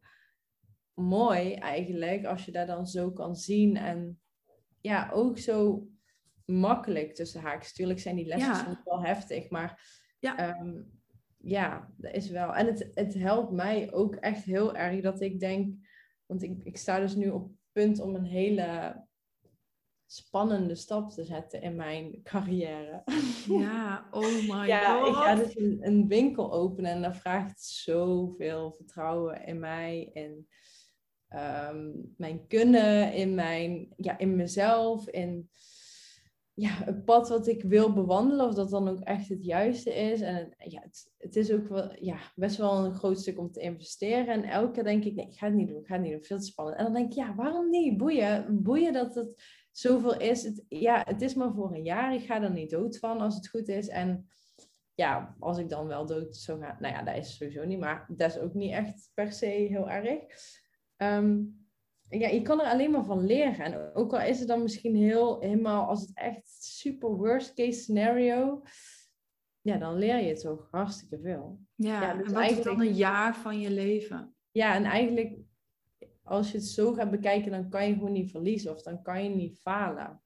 [0.94, 3.76] mooi eigenlijk als je daar dan zo kan zien.
[3.76, 4.20] En
[4.80, 5.88] ja, ook zo
[6.48, 7.72] makkelijk tussen haakjes.
[7.72, 9.50] Tuurlijk zijn die lessen soms wel heftig.
[9.50, 10.82] Maar ja, ehm,
[11.36, 12.54] ja dat is wel.
[12.54, 15.74] En het, het helpt mij ook echt heel erg dat ik denk...
[16.26, 19.06] Want ik, ik sta dus nu op het punt om een hele
[20.10, 23.02] spannende stap te zetten in mijn carrière.
[23.48, 25.08] Ja, oh my ja, god.
[25.08, 30.48] ik ga dus een, een, winkel openen en dat vraagt zoveel vertrouwen in mij en
[31.28, 35.50] ehm, mijn kunnen, in, mijn, ja, in mezelf, in
[36.58, 40.20] ja, het pad wat ik wil bewandelen, of dat dan ook echt het juiste is.
[40.20, 43.60] En ja, het, het is ook wel, ja, best wel een groot stuk om te
[43.60, 44.26] investeren.
[44.26, 46.12] En elke keer denk ik, nee, ik ga het niet doen, ik ga het niet
[46.12, 46.78] doen, veel te spannend.
[46.78, 47.96] En dan denk ik, ja, waarom niet?
[47.96, 49.42] Boeien, boeien dat het
[49.72, 50.42] zoveel is.
[50.42, 52.14] Het, ja, het is maar voor een jaar.
[52.14, 53.88] Ik ga er niet dood van als het goed is.
[53.88, 54.28] En
[54.94, 58.06] ja, als ik dan wel dood zou gaan, nou ja, dat is sowieso niet, maar
[58.16, 60.22] dat is ook niet echt per se heel erg.
[60.96, 61.40] Ehm,
[62.10, 63.64] ja, je kan er alleen maar van leren.
[63.64, 67.80] En ook al is het dan misschien heel, helemaal, als het echt super worst case
[67.80, 68.62] scenario,
[69.60, 71.60] ja, dan leer je toch hartstikke veel.
[71.74, 74.34] Ja, ja dus en wat is dan een jaar van je leven?
[74.50, 75.36] Ja, en eigenlijk
[76.22, 79.24] als je het zo gaat bekijken, dan kan je gewoon niet verliezen of dan kan
[79.24, 80.22] je niet falen.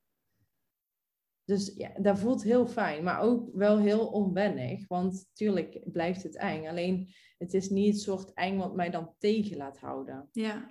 [1.44, 4.88] Dus ja, dat voelt heel fijn, maar ook wel heel onwennig.
[4.88, 6.68] Want tuurlijk blijft het eng.
[6.68, 10.28] Alleen het is niet het soort eng wat mij dan tegen laat houden.
[10.32, 10.70] Ja.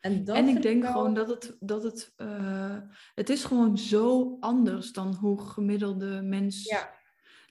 [0.00, 2.76] En, dat en ik denk gewoon dat het, dat het, uh,
[3.14, 6.90] het is gewoon zo anders dan hoe gemiddelde mens ja.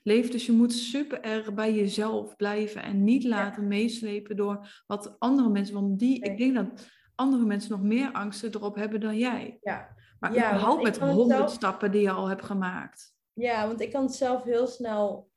[0.02, 0.32] leeft.
[0.32, 5.48] Dus je moet super erg bij jezelf blijven en niet laten meeslepen door wat andere
[5.48, 5.74] mensen.
[5.74, 9.58] Want die, ik denk dat andere mensen nog meer angsten erop hebben dan jij.
[9.60, 9.96] Ja.
[10.20, 13.14] Maar ja, überhaupt met honderd stappen die je al hebt gemaakt.
[13.32, 15.30] Ja, want ik kan het zelf heel snel,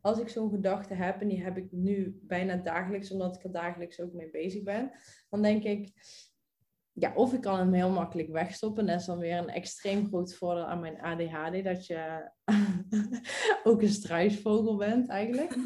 [0.00, 3.52] als ik zo'n gedachte heb, en die heb ik nu bijna dagelijks, omdat ik er
[3.52, 4.90] dagelijks ook mee bezig ben,
[5.30, 5.92] dan denk ik,
[6.92, 8.86] ja, of ik kan hem heel makkelijk wegstoppen.
[8.86, 12.30] Dat is dan weer een extreem groot voordeel aan mijn ADHD, dat je
[13.64, 15.54] ook een struisvogel bent eigenlijk.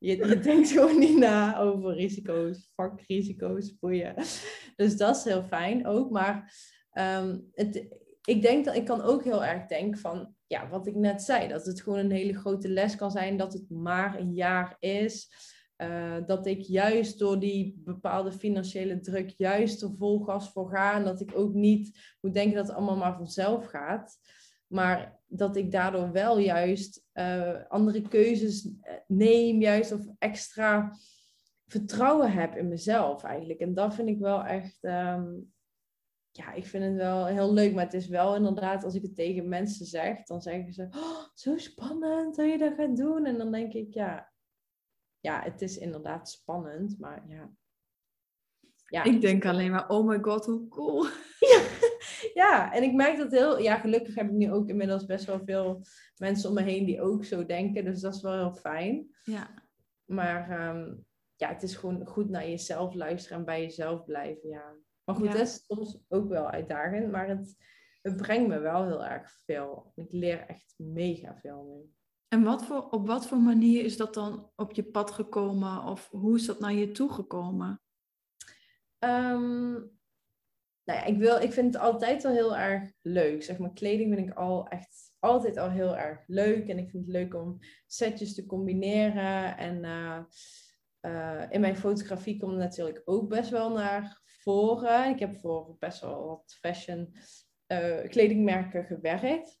[0.00, 4.14] Je, je denkt gewoon niet na over risico's, vakrisico's, boeien.
[4.76, 6.10] Dus dat is heel fijn ook.
[6.10, 6.54] Maar
[6.92, 7.86] um, het,
[8.24, 11.48] ik denk dat ik kan ook heel erg denken van, ja, wat ik net zei,
[11.48, 15.30] dat het gewoon een hele grote les kan zijn, dat het maar een jaar is.
[15.82, 20.94] Uh, dat ik juist door die bepaalde financiële druk juist er vol gas voor ga.
[20.94, 24.18] En dat ik ook niet moet denken dat het allemaal maar vanzelf gaat.
[24.66, 30.96] Maar dat ik daardoor wel juist uh, andere keuzes eh, neem, juist of extra
[31.66, 33.60] vertrouwen heb in mezelf eigenlijk.
[33.60, 35.52] En dat vind ik wel echt, um,
[36.30, 37.74] ja, ik vind het wel heel leuk.
[37.74, 41.24] Maar het is wel inderdaad, als ik het tegen mensen zeg, dan zeggen ze, oh,
[41.34, 43.24] zo spannend dat je dat gaat doen.
[43.26, 44.32] En dan denk ik, ja,
[45.20, 47.50] ja, het is inderdaad spannend, maar ja.
[48.86, 51.04] ja ik denk alleen maar, oh my god, hoe cool.
[51.38, 51.60] Ja
[52.42, 53.58] ja, en ik merk dat heel...
[53.58, 55.82] Ja, gelukkig heb ik nu ook inmiddels best wel veel
[56.16, 57.84] mensen om me heen die ook zo denken.
[57.84, 59.08] Dus dat is wel heel fijn.
[59.22, 59.64] Ja.
[60.04, 60.94] Maar ehm,
[61.36, 64.76] ja, het is gewoon goed naar jezelf luisteren en bij jezelf blijven, ja.
[65.04, 67.10] Maar goed, dat is soms ook wel uitdagend.
[67.10, 67.56] Maar het,
[68.02, 69.92] het brengt me wel heel erg veel.
[69.94, 71.92] Ik leer echt mega veel nu.
[72.28, 75.82] En wat voor, op wat voor manier is dat dan op je pad gekomen?
[75.82, 77.82] Of hoe is dat naar je toe gekomen?
[78.98, 79.72] Ehm,
[80.84, 83.42] nou ja, ik, wil, ik vind het altijd al heel erg leuk.
[83.42, 86.68] Zeg maar, kleding vind ik al echt altijd al heel erg leuk.
[86.68, 89.56] En ik vind het leuk om setjes te combineren.
[89.56, 90.20] En uh,
[91.00, 95.10] uh, in mijn fotografie komt natuurlijk ook best wel naar voren.
[95.10, 97.14] Ik heb voor best wel wat fashion
[97.72, 99.60] uh, kledingmerken gewerkt.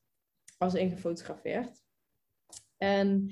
[0.58, 1.86] Als ingefotografeerd.
[2.78, 3.30] En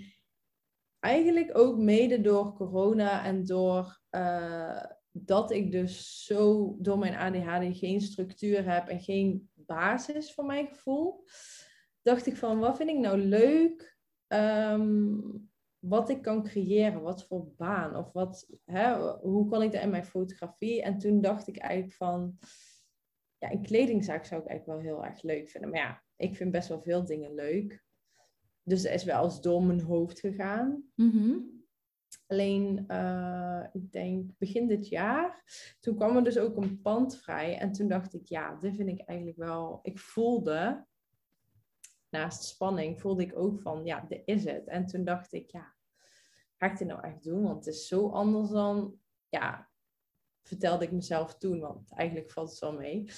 [0.99, 7.79] eigenlijk ook mede door corona en door uh, dat ik dus zo door mijn ADHD
[7.79, 11.25] geen structuur heb en geen basis voor mijn gevoel,
[12.03, 17.53] dacht ik van wat vind ik nou leuk, um, wat ik kan creëren, wat voor
[17.57, 20.83] baan of wat, hè, hoe kan ik dat in mijn fotografie?
[20.83, 22.39] En toen dacht ik eigenlijk van,
[23.39, 25.71] ja, een kledingzaak zou ik eigenlijk wel heel erg leuk vinden.
[25.71, 27.86] Maar ja, ik vind best wel veel dingen leuk.
[28.67, 30.85] Dus dat is wel eens door mijn hoofd gegaan.
[30.95, 31.55] Mm
[32.27, 35.43] Alleen, uh, ik denk begin dit jaar,
[35.81, 37.59] toen kwam er dus ook een pand vrij.
[37.59, 39.79] En toen dacht ik, ja, dit vind ik eigenlijk wel...
[39.83, 40.87] Ik voelde,
[42.09, 44.67] naast spanning, voelde ik ook van, ja, dit is het.
[44.67, 45.75] En toen dacht ik, ja,
[46.57, 47.43] ga ik dit nou echt doen?
[47.43, 48.99] Want het is zo anders dan,
[49.29, 49.71] ja,
[50.43, 51.61] vertelde ik mezelf toen.
[51.61, 53.11] Want eigenlijk valt het wel mee.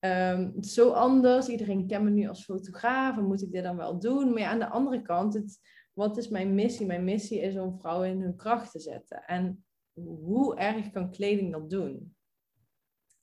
[0.00, 1.48] Um, het is zo anders.
[1.48, 3.16] Iedereen kent me nu als fotograaf.
[3.16, 4.30] En moet ik dit dan wel doen?
[4.30, 5.60] Maar ja, aan de andere kant, het
[5.92, 6.86] wat is mijn missie?
[6.86, 9.24] Mijn missie is om vrouwen in hun kracht te zetten.
[9.26, 12.14] En hoe erg kan kleding dat doen?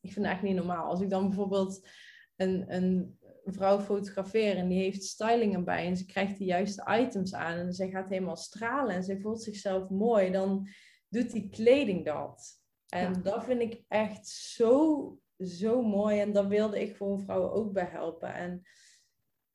[0.02, 0.90] Ik vind het eigenlijk niet normaal.
[0.90, 1.88] Als ik dan bijvoorbeeld
[2.36, 7.34] een, een vrouw fotografeer en die heeft styling erbij en ze krijgt de juiste items
[7.34, 10.68] aan en ze gaat helemaal stralen en ze voelt zichzelf mooi, dan
[11.10, 12.62] doet die kleding dat.
[12.88, 16.20] En dat vind ik echt zo, zo mooi.
[16.20, 18.34] En daar wilde ik gewoon vrouwen ook bij helpen.
[18.34, 18.62] En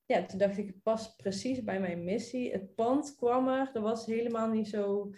[0.05, 2.53] ja, toen dacht ik, het past precies bij mijn missie.
[2.53, 5.13] Het pand kwam er, dat was helemaal niet zo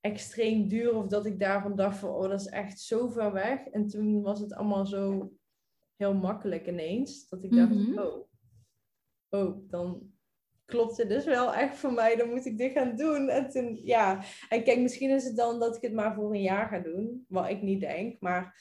[0.00, 3.66] extreem duur of dat ik daarvan dacht van, oh, dat is echt zo ver weg.
[3.66, 5.32] En toen was het allemaal zo
[5.96, 7.98] heel makkelijk ineens, dat ik dacht, Mhm.
[7.98, 8.28] oh,
[9.28, 10.10] oh, dan
[10.64, 13.28] klopt het dus wel echt voor mij, dan moet ik dit gaan doen.
[13.28, 16.42] En toen, ja, en kijk, misschien is het dan dat ik het maar voor een
[16.42, 18.60] jaar ga doen, wat ik niet denk, maar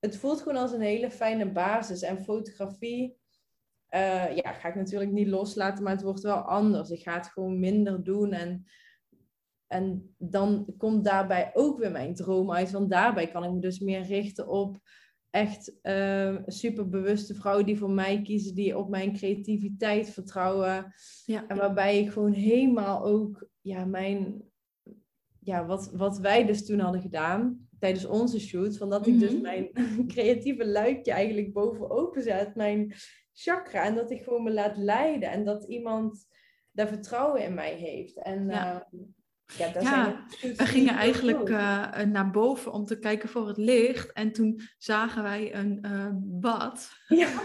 [0.00, 2.02] het voelt gewoon als een hele fijne basis.
[2.02, 3.16] En fotografie,
[3.86, 6.90] eh, ja, ga ik natuurlijk niet loslaten, maar het wordt wel anders.
[6.90, 8.64] Ik ga het gewoon minder doen en,
[9.66, 12.70] en dan komt daarbij ook weer mijn droom uit.
[12.70, 14.78] Want daarbij kan ik me dus meer richten op
[15.30, 20.94] echt uh, superbewuste vrouwen die voor mij kiezen, die op mijn creativiteit vertrouwen.
[21.24, 21.46] Ja.
[21.46, 24.42] En waarbij ik gewoon helemaal ook, ja, mijn,
[25.40, 29.32] ja, wat, wat wij dus toen hadden gedaan tijdens onze shoot, van dat ik dus
[29.32, 29.42] Mhm.
[29.42, 29.70] mijn
[30.14, 32.94] creatieve luikje eigenlijk boven open zet, mijn
[33.32, 36.26] chakra, en dat ik gewoon me laat leiden en dat iemand
[36.72, 38.22] daar vertrouwen in mij heeft.
[38.22, 38.54] En Ja.
[38.54, 38.88] ja,
[39.58, 41.56] ja, dat Ja, zijn de shoots We gingen eigenlijk doe.
[41.56, 44.12] eh, naar boven om te kijken voor het licht.
[44.12, 46.90] En toen zagen wij een eh, bad.
[47.08, 47.28] Ja.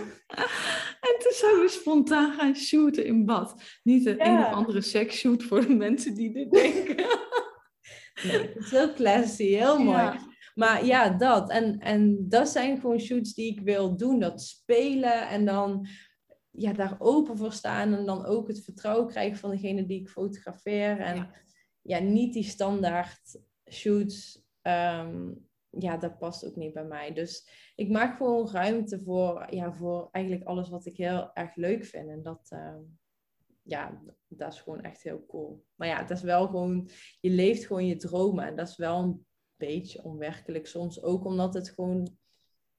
[1.10, 3.62] En toen zijn we spontaan gaan shooten in bad.
[3.84, 4.26] Niet een, Ja.
[4.26, 6.96] een of andere seksshoot voor de mensen die dit denken.
[8.24, 9.98] Nee, is heel classy, heel mooi.
[9.98, 10.20] Ja.
[10.56, 11.50] Maar ja, dat.
[11.50, 14.20] En, en dat zijn gewoon shoots die ik wil doen.
[14.20, 15.88] Dat spelen en dan
[16.52, 17.94] ja, daar open voor staan.
[17.94, 21.00] En dan ook het vertrouwen krijgen van degene die ik fotografeer.
[21.00, 21.32] En ja,
[21.82, 22.00] Ja.
[22.00, 23.40] niet die standaard
[23.72, 24.44] shoots.
[24.62, 25.32] ehm,
[25.70, 27.14] ja, dat past ook niet bij mij.
[27.14, 31.86] Dus ik maak gewoon ruimte voor, ja, voor eigenlijk alles wat ik heel erg leuk
[31.86, 32.10] vind.
[32.10, 32.80] En dat, ehm,
[33.68, 35.66] ja, dat is gewoon echt heel cool.
[35.76, 38.46] Maar ja, dat is wel gewoon, je leeft gewoon je dromen.
[38.46, 39.26] En dat is wel een
[39.56, 41.04] beetje onwerkelijk soms.
[41.04, 42.18] Ook omdat het gewoon,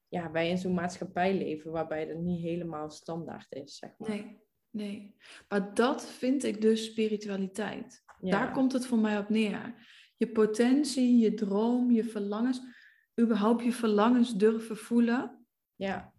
[0.07, 4.09] ja, wij in zo'n maatschappij leven waarbij dat niet helemaal standaard is, zeg maar.
[4.09, 5.15] Nee, nee.
[5.49, 8.03] Maar dat vind ik dus spiritualiteit.
[8.19, 8.31] Ja.
[8.31, 9.87] Daar komt het voor mij op neer.
[10.17, 12.61] Je potentie, je droom, je verlangens.
[13.19, 15.45] Überhaupt je verlangens durven voelen.
[15.75, 16.13] Ja.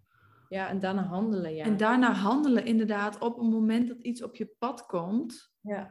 [0.49, 1.65] Ja, en daarna handelen, ja.
[1.65, 5.53] En daarna handelen inderdaad op een moment dat iets op je pad komt.
[5.61, 5.91] Ja,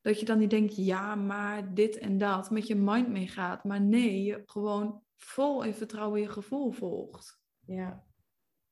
[0.00, 2.50] Dat je dan niet denkt, ja, maar dit en dat.
[2.50, 3.64] Met je mind meegaat.
[3.64, 7.40] Maar nee, je gewoon vol in vertrouwen je gevoel volgt.
[7.66, 8.04] ja.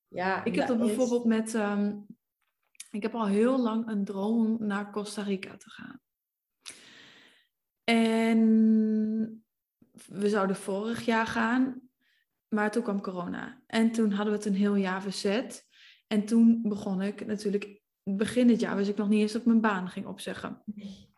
[0.09, 1.55] Ja, Ik heb dat bijvoorbeeld met...
[1.55, 1.97] ehm,
[2.91, 6.01] ik heb al heel lang een droom om naar Costa Rica te gaan.
[7.85, 9.45] En
[10.07, 11.84] we zouden vorig jaar gaan,
[12.49, 13.63] maar toen kwam corona.
[13.67, 15.67] En toen hadden we het een heel jaar verzet.
[16.07, 19.47] En toen begon ik natuurlijk, begin dit jaar wist ik nog niet eens dat ik
[19.47, 20.63] mijn baan ging opzeggen.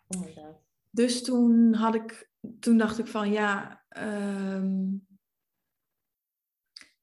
[0.06, 0.36] Oh.
[0.90, 4.84] Dus toen had ik, toen dacht ik van ja, ehm,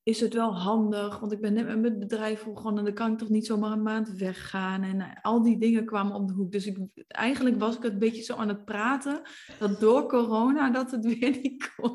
[0.03, 3.12] is het wel handig, want ik ben net met mijn bedrijf begonnen en dan kan
[3.12, 4.83] ik toch niet zomaar een maand weggaan.
[4.83, 6.51] En eh, al die dingen kwamen op de hoek.
[6.51, 9.21] Dus ik, eigenlijk was ik een beetje zo aan het praten,
[9.59, 11.91] dat door corona dat het weer niet kon.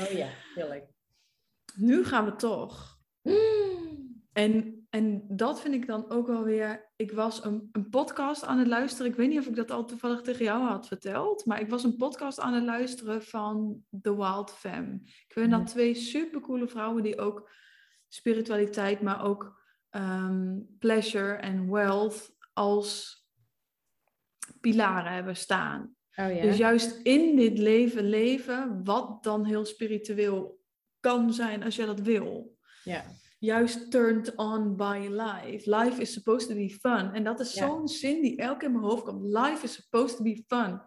[0.00, 0.96] Oh ja, heerlijk.
[1.78, 2.98] Nu gaan we toch.
[3.22, 3.58] Mm.
[4.32, 6.92] En, en dat vind ik dan ook wel weer.
[6.96, 9.10] Ik was een, een podcast aan het luisteren.
[9.10, 11.46] Ik weet niet of ik dat al toevallig tegen jou had verteld.
[11.46, 15.00] Maar ik was een podcast aan het luisteren van The Wild Femme.
[15.02, 17.50] Ik vind dat twee supercoole vrouwen die ook
[18.08, 23.18] spiritualiteit, maar ook ehm, pleasure en wealth als
[24.60, 25.96] pilaren hebben staan.
[26.14, 26.42] Oh ja.
[26.42, 30.57] Dus juist in dit leven leven, wat dan heel spiritueel
[31.00, 32.56] kan zijn als je dat wil.
[32.84, 33.04] ja.
[33.40, 35.76] Juist turned on by life.
[35.76, 37.12] Life is supposed to be fun.
[37.12, 37.66] En dat is Ja.
[37.66, 39.22] zo'n zin die elke keer in mijn hoofd komt.
[39.24, 40.82] Life is supposed to be fun.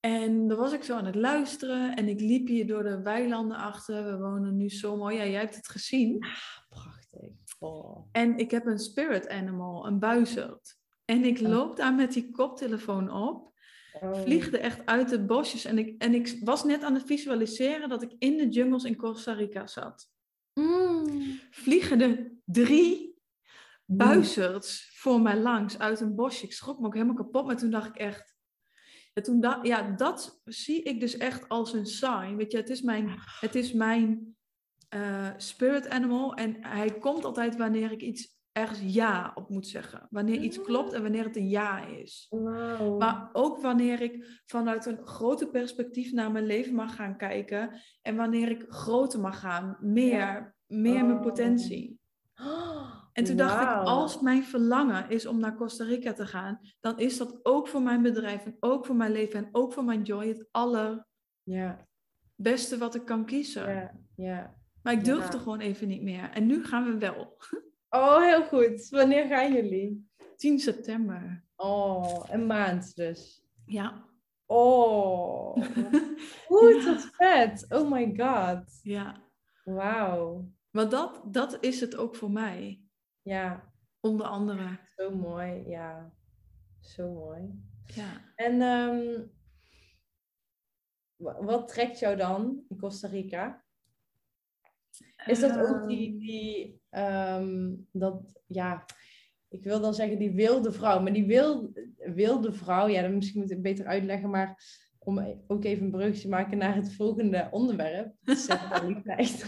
[0.00, 3.56] En dan was ik zo aan het luisteren en ik liep hier door de weilanden
[3.56, 4.04] achter.
[4.04, 5.16] We wonen nu zo mooi.
[5.16, 6.18] Ja, jij hebt het gezien.
[6.68, 7.30] Prachtig.
[7.58, 8.08] Oh.
[8.12, 10.76] En ik heb een spirit animal, een buizerd.
[11.04, 13.52] En ik loop daar met die koptelefoon op.
[14.00, 14.20] Oh.
[14.20, 15.64] vliegde echt uit de bosjes.
[15.64, 18.96] En ik, en ik was net aan het visualiseren dat ik in de jungles in
[18.96, 20.08] Costa Rica zat.
[20.54, 21.40] Mm.
[21.50, 23.16] Vliegen er drie
[23.84, 26.44] buizerds voor mij langs uit een bosje.
[26.44, 28.36] Ik schrok me ook helemaal kapot, maar toen dacht ik echt...
[29.14, 32.36] Ja, toen da ja, dat zie ik dus echt als een sign.
[32.36, 34.36] Weet je, het is mijn, het is mijn
[34.88, 36.34] eh, spirit animal.
[36.34, 40.06] En hij komt altijd wanneer ik iets ergens ja op moet zeggen.
[40.10, 42.26] Wanneer iets klopt en wanneer het een ja is.
[42.98, 47.70] Maar ook wanneer ik vanuit een groter perspectief naar mijn leven mag gaan kijken.
[48.02, 51.22] En wanneer ik groter mag gaan, meer, meer mijn Oh.
[51.22, 51.98] potentie.
[53.12, 56.98] En toen dacht ik, als mijn verlangen is om naar Costa Rica te gaan, dan
[56.98, 60.02] is dat ook voor mijn bedrijf en ook voor mijn leven en ook voor mijn
[60.02, 63.68] joy het allerbeste wat ik kan kiezen.
[63.72, 64.56] ja, ja.
[64.82, 66.30] Maar ik durfde gewoon even niet meer.
[66.30, 67.36] En nu gaan we wel.
[67.90, 68.88] Oh, heel goed.
[68.88, 70.08] Wanneer gaan jullie?
[70.36, 71.44] 10 september.
[71.56, 73.42] Oh, een maand dus.
[73.66, 74.06] Ja.
[74.46, 75.52] Oh,
[76.46, 76.84] goed, Ja.
[76.84, 77.66] wat vet.
[77.68, 78.80] Oh my god.
[78.82, 79.22] Ja.
[79.64, 80.52] Wauw.
[80.70, 82.82] Maar dat, dat is het ook voor mij.
[83.22, 84.78] Ja, Onder andere.
[84.96, 85.68] zo mooi.
[85.68, 86.12] Ja,
[86.80, 87.62] zo mooi.
[87.86, 88.32] Ja.
[88.34, 89.22] En ehm,
[91.16, 93.64] wa- wat trekt jou dan in Costa Rica?
[95.26, 98.84] Is dat ook die, Ehm, die ehm, dat, ja,
[99.48, 103.40] ik wil dan zeggen die wilde vrouw, maar die wil, wilde vrouw, ja, dat misschien
[103.40, 104.62] moet ik beter uitleggen, maar
[104.98, 109.44] om e- ook even een brugje te maken naar het volgende onderwerp, seksualiteit.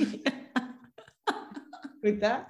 [2.00, 2.38] Goed, hè?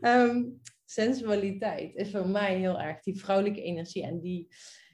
[0.00, 0.44] Ehm,
[0.84, 4.02] sensualiteit is voor mij heel erg die vrouwelijke energie.
[4.02, 4.48] En die,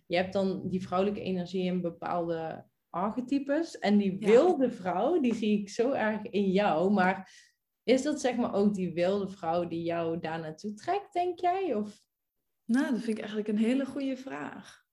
[0.06, 3.78] je hebt dan die vrouwelijke energie in bepaalde archetypes.
[3.78, 4.26] En die Ja.
[4.26, 6.90] wilde vrouw, die zie ik zo erg in jou.
[6.92, 7.32] Maar
[7.82, 11.74] is dat zeg maar ook die wilde vrouw die jou daar naartoe trekt, denk jij?
[11.74, 12.02] Of
[12.64, 14.84] Nou, dat vind ik eigenlijk een hele goede vraag.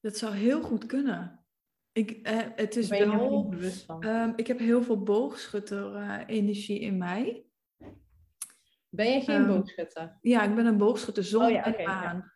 [0.00, 1.44] Dat zou heel goed kunnen.
[1.92, 3.48] Ik, eh, het is ben wel...
[3.48, 4.02] bewust van?
[4.02, 7.46] Ehm, ik heb heel veel boogschutter-energie in mij.
[8.88, 10.18] ben je geen ehm, boogschutter?
[10.20, 12.00] Ja, ik ben een boogschutter, zon Oh ja, en ja.
[12.00, 12.32] maan.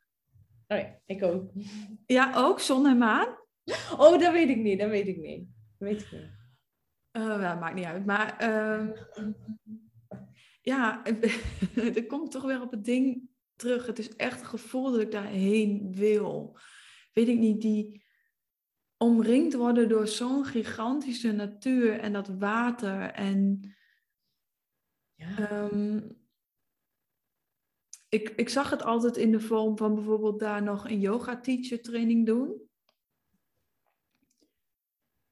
[0.66, 1.50] Oh ja, ik ook.
[2.06, 3.37] Ja, ook zon en maan?
[3.98, 5.46] Oh, dat weet ik niet, dat weet ik niet.
[5.78, 6.36] Dat weet ik niet.
[7.12, 8.06] Ja, maakt niet uit.
[8.06, 8.92] Maar ehm,
[10.62, 11.04] ja,
[11.94, 13.86] er komt toch weer op het ding terug.
[13.86, 16.58] Het is echt een gevoel dat ik daarheen wil.
[17.12, 18.04] Weet ik niet, die
[18.96, 23.00] omringd worden door zo'n gigantische natuur en dat water.
[23.00, 23.60] En
[25.14, 25.48] Ja.
[25.48, 26.00] ehm,
[28.08, 31.82] ik, ik zag het altijd in de vorm van bijvoorbeeld daar nog een yoga teacher
[31.82, 32.67] training doen.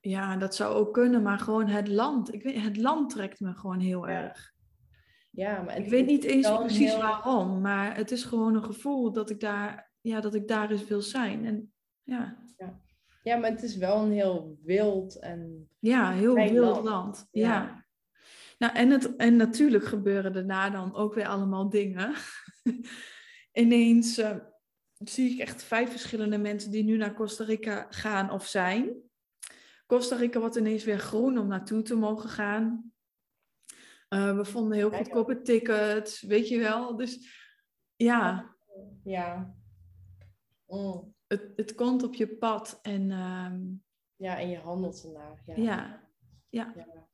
[0.09, 2.35] Ja, dat zou ook kunnen, maar gewoon het land.
[2.35, 4.23] Ik weet, het land trekt me gewoon heel Ja.
[4.23, 4.55] erg.
[5.31, 9.13] ja, maar Ik weet niet eens precies heel- waarom, maar het is gewoon een gevoel
[9.13, 11.45] dat ik daar, ja, dat ik daar eens wil zijn.
[11.45, 12.45] En ja,
[13.23, 15.69] Ja, maar het is wel een heel wild en...
[15.79, 16.85] ja heel wild land.
[16.85, 17.29] land.
[17.31, 17.49] Ja.
[17.49, 17.85] Ja.
[18.59, 22.15] Nou, en, het, en natuurlijk gebeuren daarna dan ook weer allemaal dingen.
[23.53, 24.37] Ineens eh,
[25.05, 28.95] zie ik echt vijf verschillende mensen die nu naar Costa Rica gaan of zijn.
[29.87, 32.93] Costa Rica wordt ineens weer groen om naartoe te mogen gaan.
[34.09, 36.97] Eh, we vonden heel goedkope tickets, weet je wel.
[36.97, 37.45] Dus
[37.97, 38.55] ja,
[39.05, 39.55] Ja.
[40.67, 41.15] Mm.
[41.27, 42.79] het, het komt op je pad.
[42.83, 43.61] En ehm,
[44.17, 45.43] Ja, en je handelt ernaar.
[45.47, 45.55] Ja.
[45.57, 46.03] ja,
[46.49, 47.09] ja, Ja.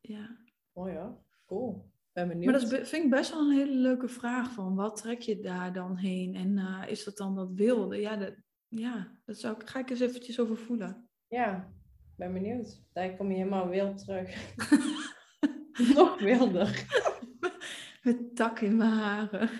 [0.00, 0.36] ja.
[0.72, 1.24] Mooi hoor.
[1.46, 1.90] Cool.
[2.12, 2.50] Ben benieuwd.
[2.50, 5.72] Maar dat vind ik best wel een hele leuke vraag van wat trek je daar
[5.72, 6.34] dan heen?
[6.34, 7.96] En eh, is dat dan dat wilde?
[7.96, 8.34] Ja, dat,
[8.68, 11.08] ja, dat zou ik, ga ik eens eventjes over voelen.
[11.26, 11.72] Ja,
[12.16, 12.82] ben benieuwd.
[12.92, 14.54] Daar kom je helemaal wild terug.
[15.94, 16.86] Nog wilder.
[18.02, 19.50] Met tak in mijn haren.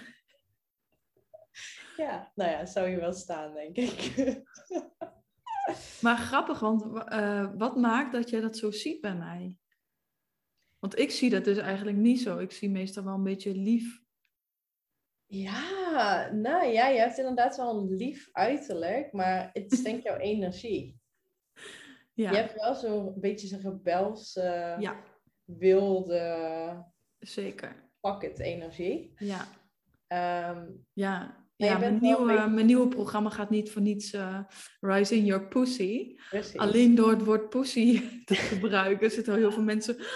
[1.97, 4.43] Ja, nou ja, zou je wel staan, denk ik.
[6.01, 9.57] Maar grappig, want eh, wat maakt dat jij dat zo ziet bij mij?
[10.79, 12.39] Want ik zie dat dus eigenlijk niet zo.
[12.39, 14.01] Ik zie meestal wel een beetje lief.
[15.27, 20.05] Ja, nou ja, je hebt inderdaad wel een lief uiterlijk, maar het is denk ik
[20.05, 21.02] jouw energie.
[22.15, 24.97] Ja, Je hebt wel zo'n beetje zo'n rebelse, ja
[25.45, 26.85] wilde,
[27.19, 27.91] zeker.
[28.01, 29.13] pak het energie.
[29.17, 29.47] Ja,
[30.07, 31.41] Ehm, ja.
[31.57, 34.39] Ja, mijn, nieuwe, beetje- mijn nieuwe programma gaat niet voor niets eh,
[34.81, 36.17] Rise in Your Pussy.
[36.31, 36.57] precies.
[36.57, 39.97] Alleen door het woord pussy te gebruiken zitten al heel veel mensen...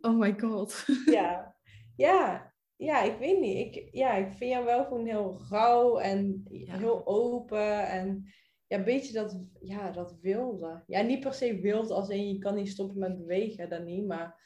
[0.00, 0.84] Oh my god.
[1.18, 1.56] Ja.
[1.96, 3.76] ja, ja, ik weet niet.
[3.76, 6.76] Ik, ja, ik vind jou wel gewoon heel rauw en Ja.
[6.78, 7.88] heel open.
[7.88, 8.32] En
[8.66, 10.82] ja, een beetje dat, ja, dat wilde.
[10.86, 14.06] Ja, niet per se wild als in je kan niet stoppen met bewegen, dat niet.
[14.06, 14.40] Maar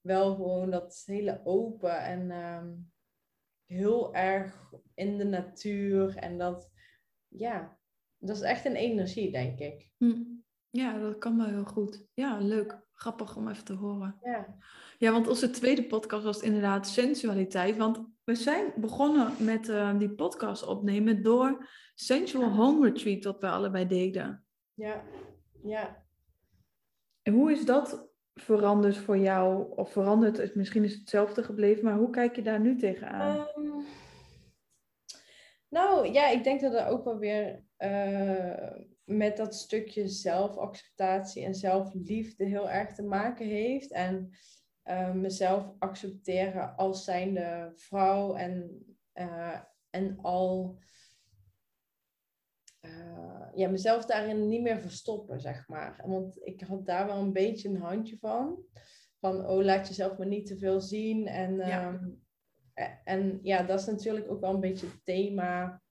[0.00, 2.72] wel gewoon dat hele open en ehm,
[3.66, 6.16] heel erg in de natuur.
[6.16, 6.70] En dat,
[7.28, 7.78] ja,
[8.18, 9.90] dat is echt een energie, denk ik.
[9.96, 10.22] Hm.
[10.72, 12.06] Ja, dat kan wel heel goed.
[12.14, 12.80] Ja, leuk.
[12.92, 14.18] Grappig om even te horen.
[14.22, 14.56] Ja,
[14.98, 17.76] Ja, want onze tweede podcast was inderdaad sensualiteit.
[17.76, 23.48] Want we zijn begonnen met eh, die podcast opnemen door Sensual Home Retreat, wat we
[23.48, 24.44] allebei deden.
[24.74, 25.02] ja,
[25.62, 26.04] ja.
[27.22, 29.72] En hoe is dat veranderd voor jou?
[29.76, 33.46] Of veranderd, is- misschien is het hetzelfde gebleven, maar hoe kijk je daar nu tegenaan?
[33.46, 33.82] Ehm,
[35.68, 38.70] nou ja, ik denk dat dat ook wel weer eh,
[39.16, 43.92] met dat stukje zelfacceptatie en zelfliefde heel erg te maken heeft.
[43.92, 44.30] En
[44.82, 49.60] eh, mezelf accepteren als zijnde vrouw en, eh,
[49.90, 50.78] en al
[52.80, 56.02] eh, ja, mezelf daarin niet meer verstoppen, zeg maar.
[56.06, 58.64] Want ik had daar wel een beetje een handje van.
[59.20, 61.26] Van, oh, laat jezelf maar niet te veel zien.
[61.26, 61.88] En Ja.
[61.88, 62.08] ehm,
[62.74, 65.81] eh, En ja, dat is natuurlijk ook wel een beetje het thema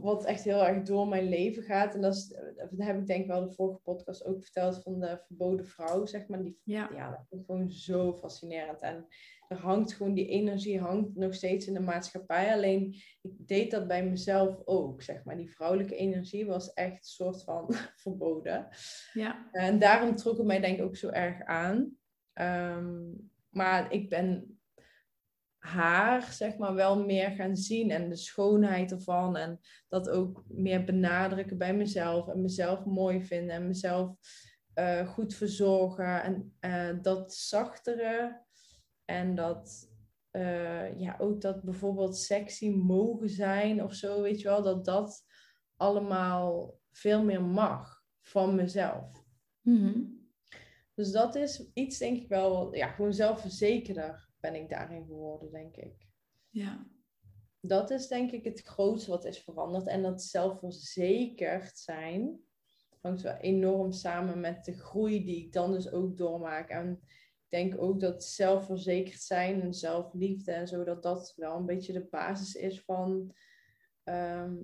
[0.00, 1.94] wat echt heel erg door mijn leven gaat.
[1.94, 5.00] En dat, is, dat heb ik denk ik wel de vorige podcast ook verteld van
[5.00, 6.42] de verboden vrouw, zeg maar.
[6.42, 8.80] Die, Ja, ja, dat vind ik gewoon zo fascinerend.
[8.80, 9.06] En
[9.48, 12.52] er hangt gewoon, die energie hangt nog steeds in de maatschappij.
[12.52, 15.36] Alleen, ik deed dat bij mezelf ook, zeg maar.
[15.36, 18.68] Die vrouwelijke energie was echt een soort van verboden.
[19.12, 21.96] ja, En daarom trok het mij denk ik ook zo erg aan.
[22.32, 23.10] Ehm,
[23.48, 24.57] maar ik ben
[25.68, 29.36] haar, zeg maar, wel meer gaan zien en de schoonheid ervan.
[29.36, 32.28] En dat ook meer benadrukken bij mezelf.
[32.28, 34.16] En mezelf mooi vinden en mezelf
[34.74, 36.22] eh, goed verzorgen.
[36.22, 38.42] En eh, dat zachtere
[39.04, 39.90] en dat,
[40.30, 44.62] eh, ja, ook dat bijvoorbeeld sexy mogen zijn of zo, weet je wel.
[44.62, 45.24] Dat dat
[45.76, 49.24] allemaal veel meer mag van mezelf.
[49.60, 50.02] Mhm.
[50.94, 55.76] Dus dat is iets, denk ik wel, ja, gewoon zelfverzekerder ben ik daarin geworden, denk
[55.76, 56.06] ik.
[56.48, 56.86] ja,
[57.60, 59.86] Dat is denk ik het grootste wat is veranderd.
[59.86, 62.40] En dat zelfverzekerd zijn
[63.00, 66.68] hangt wel enorm samen met de groei die ik dan dus ook doormaak.
[66.68, 71.66] En ik denk ook dat zelfverzekerd zijn en zelfliefde en zo, dat dat wel een
[71.66, 73.34] beetje de basis is van,
[74.04, 74.56] ehm,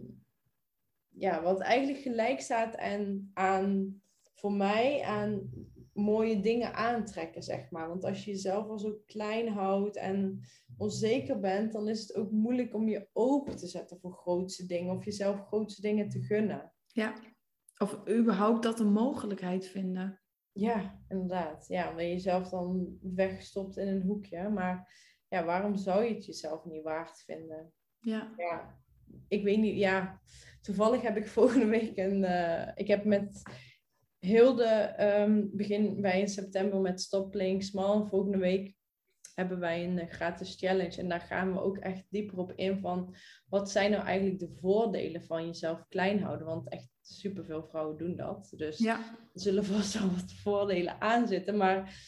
[1.09, 4.01] ja, wat eigenlijk gelijk staat aan, aan,
[4.35, 5.51] voor mij, aan
[5.95, 7.88] mooie dingen aantrekken, zeg maar.
[7.88, 10.40] Want als je jezelf al zo klein houdt en
[10.76, 14.97] onzeker bent, dan is het ook moeilijk om je open te zetten voor grootste dingen
[14.97, 16.72] of jezelf grootste dingen te gunnen.
[16.86, 17.14] ja.
[17.78, 20.20] Of überhaupt dat een mogelijkheid vinden.
[20.53, 21.66] Ja, inderdaad.
[21.68, 24.49] Ja, omdat je jezelf dan wegstopt in een hoekje.
[24.49, 24.92] Maar
[25.28, 27.72] ja, waarom zou je het jezelf niet waard vinden?
[27.99, 28.78] Ja, Ja,
[29.28, 29.78] ik weet niet.
[29.78, 30.20] Ja,
[30.61, 32.24] toevallig heb ik volgende week een.
[32.24, 33.42] eh, ik heb met
[34.25, 38.05] Hilde ehm begin wij in september met Stop Playing Small.
[38.05, 38.75] Volgende week
[39.35, 40.97] hebben wij een eh, gratis challenge.
[40.97, 43.14] En daar gaan we ook echt dieper op in van
[43.49, 46.47] wat zijn nou eigenlijk de voordelen van jezelf klein houden.
[46.47, 48.53] Want echt superveel vrouwen doen dat.
[48.57, 48.99] Dus ja,
[49.35, 51.57] er zullen vast wel wat voordelen aan zitten.
[51.57, 52.07] Maar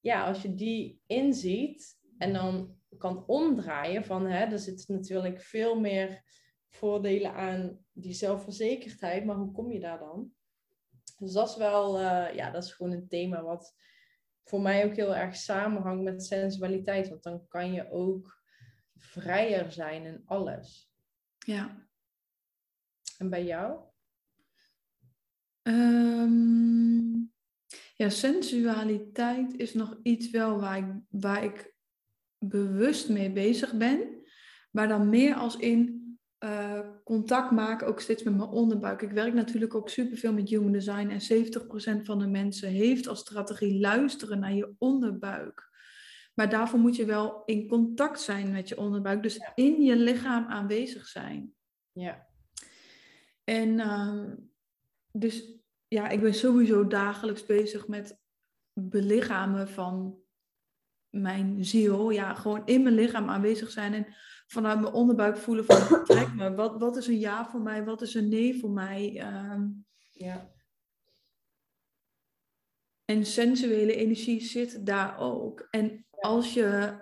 [0.00, 5.80] ja, als je die inziet en dan kan omdraaien van, hè, er zitten natuurlijk veel
[5.80, 6.22] meer
[6.68, 10.32] voordelen aan die zelfverzekerdheid, maar hoe kom je daar dan?
[11.16, 13.74] Dus dat is wel, eh, ja, dat is gewoon een thema wat
[14.44, 18.42] voor mij ook heel erg samenhangt met sensualiteit, want dan kan je ook
[18.96, 20.92] vrijer zijn in alles.
[21.38, 21.82] ja.
[23.18, 23.80] En bij jou?
[25.62, 27.14] Ehm,
[27.94, 31.74] ja, sensualiteit is nog iets wel waar ik, waar ik
[32.38, 34.22] bewust mee bezig ben.
[34.70, 36.02] Maar dan meer als in
[36.38, 39.02] eh, contact maken, ook steeds met mijn onderbuik.
[39.02, 41.08] Ik werk natuurlijk ook superveel met human design.
[41.08, 41.20] En
[42.00, 45.72] 70% van de mensen heeft als strategie luisteren naar je onderbuik.
[46.34, 49.22] Maar daarvoor moet je wel in contact zijn met je onderbuik.
[49.22, 49.52] Dus Ja.
[49.54, 51.54] in je lichaam aanwezig zijn.
[51.92, 52.26] Ja,
[53.44, 54.34] En ehm,
[55.12, 58.18] dus ja, ik ben sowieso dagelijks bezig met
[58.72, 60.18] belichamen van
[61.14, 62.10] mijn ziel.
[62.10, 64.06] Ja, gewoon in mijn lichaam aanwezig zijn en
[64.46, 66.54] vanuit mijn onderbuik voelen van trek me.
[66.54, 67.84] Wat, wat is een ja voor mij?
[67.84, 69.18] Wat is een nee voor mij?
[69.18, 69.66] Ehm,
[70.10, 70.52] Ja.
[73.04, 75.66] En sensuele energie zit daar ook.
[75.70, 76.96] En als je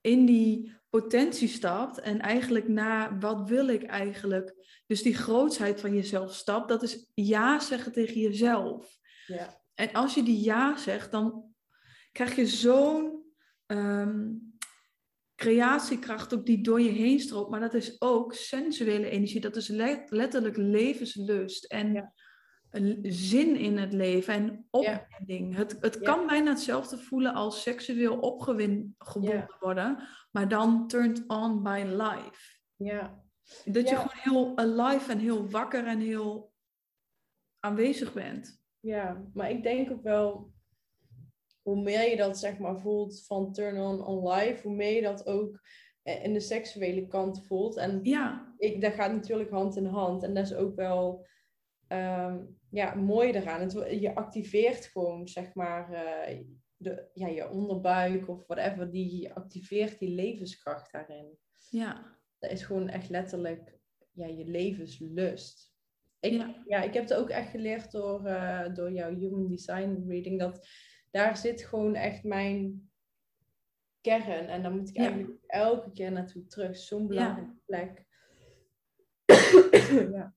[0.00, 4.54] in die potentie stapt en eigenlijk naar wat wil ik eigenlijk,
[4.86, 8.98] dus die grootsheid van jezelf stapt, dat is ja zeggen tegen jezelf.
[9.26, 9.60] Ja.
[9.74, 11.51] En als je die ja zegt, dan
[12.12, 13.22] krijg je zo'n
[13.66, 14.30] ehm,
[15.34, 17.50] creatiekracht ook die door je heen stroomt.
[17.50, 19.40] Maar dat is ook sensuele energie.
[19.40, 22.12] Dat is le- letterlijk levenslust en Ja.
[23.02, 25.54] zin in het leven en opwinding.
[25.56, 26.00] Het, het Ja.
[26.00, 28.20] kan bijna hetzelfde voelen als seksueel
[29.20, 29.56] Ja.
[29.60, 32.58] worden, maar dan turned on by life.
[32.76, 33.22] Ja.
[33.64, 36.52] Dat je gewoon heel alive en heel wakker en heel
[37.58, 38.60] aanwezig bent.
[38.80, 40.52] Ja, maar ik denk ook wel,
[41.62, 45.02] hoe meer je dat zeg maar voelt van turn on on life, hoe meer je
[45.02, 45.60] dat ook
[46.02, 47.76] eh, in de seksuele kant voelt.
[47.76, 50.22] En Ja, ik, dat gaat natuurlijk hand in hand.
[50.22, 51.26] En dat is ook wel
[51.88, 52.38] ehm,
[52.70, 53.60] ja, mooi eraan.
[53.60, 56.38] Het, je activeert gewoon, zeg maar, eh,
[56.76, 58.90] de, ja, je onderbuik of whatever.
[58.90, 61.38] Die je activeert die levenskracht daarin.
[61.70, 63.80] ja, Dat is gewoon echt letterlijk
[64.12, 65.74] ja, je levenslust.
[66.20, 66.62] Ik, Ja.
[66.66, 66.82] ja.
[66.82, 70.38] ik heb het ook echt geleerd door, eh, door jouw Human Design reading.
[70.38, 70.66] Dat
[71.12, 72.90] daar zit gewoon echt mijn
[74.00, 74.46] kern.
[74.48, 75.02] En dan moet ik Ja.
[75.02, 76.76] eigenlijk elke keer naartoe terug.
[76.76, 78.06] Zo'n belangrijke plek.
[80.12, 80.34] ja.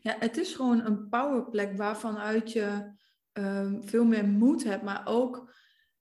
[0.00, 2.94] Ja, het is gewoon een powerplek waarvanuit je
[3.32, 5.54] ehm, veel meer moed hebt, maar ook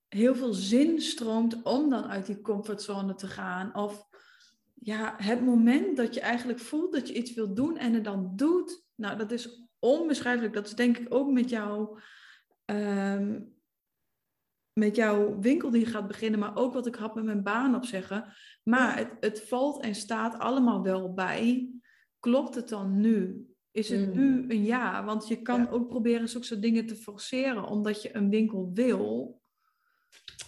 [0.08, 3.76] heel veel zin stroomt om dan uit die comfortzone te gaan.
[3.76, 4.08] Of
[4.74, 8.32] ja, het moment dat je eigenlijk voelt dat je iets wil doen en het dan
[8.36, 10.54] doet, nou, dat is onbeschrijfelijk.
[10.54, 12.00] Dat is denk ik ook met jou.
[12.66, 13.42] ehm,
[14.80, 18.34] met jouw winkel die gaat beginnen, maar ook wat ik had met mijn baan opzeggen.
[18.64, 21.70] Maar het, het valt en staat allemaal wel bij.
[22.20, 23.46] Klopt het dan nu?
[23.72, 24.20] Is het Mm.
[24.22, 25.04] nu een ja?
[25.06, 25.70] Want je kan Ja.
[25.70, 29.40] ook proberen zulke dingen te forceren, omdat je een winkel wil.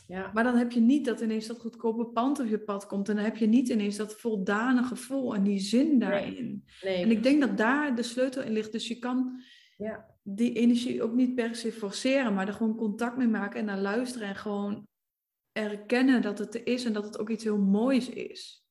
[0.08, 0.32] Ja.
[0.34, 3.10] Maar dan heb je niet dat ineens dat goedkope pand op je pad komt.
[3.10, 6.64] En dan heb je niet ineens dat voldane gevoel en die zin daarin.
[6.82, 8.72] Nee, En ik denk dat daar de sleutel in ligt.
[8.72, 9.42] Dus je kan
[9.78, 10.16] Ja.
[10.24, 13.80] die energie ook niet per se forceren, maar er gewoon contact mee maken en naar
[13.80, 14.88] luisteren en gewoon
[15.52, 18.66] erkennen dat het er is en dat het ook iets heel moois is.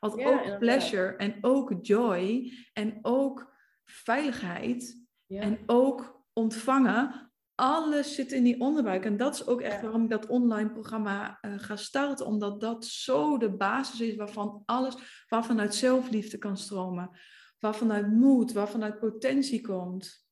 [0.00, 0.58] Want Ja, ook inderdaad.
[0.58, 3.52] pleasure en ook joy en ook
[3.84, 5.40] veiligheid Ja.
[5.40, 9.04] en ook ontvangen, alles zit in die onderbuik.
[9.04, 9.82] En dat is ook echt Ja.
[9.82, 14.62] waarom ik dat online programma eh, ga starten, omdat dat zo de basis is waarvan
[14.66, 17.10] alles, waarvan uit zelfliefde kan stromen,
[17.58, 20.28] waarvan uit moed, waarvan uit potentie komt.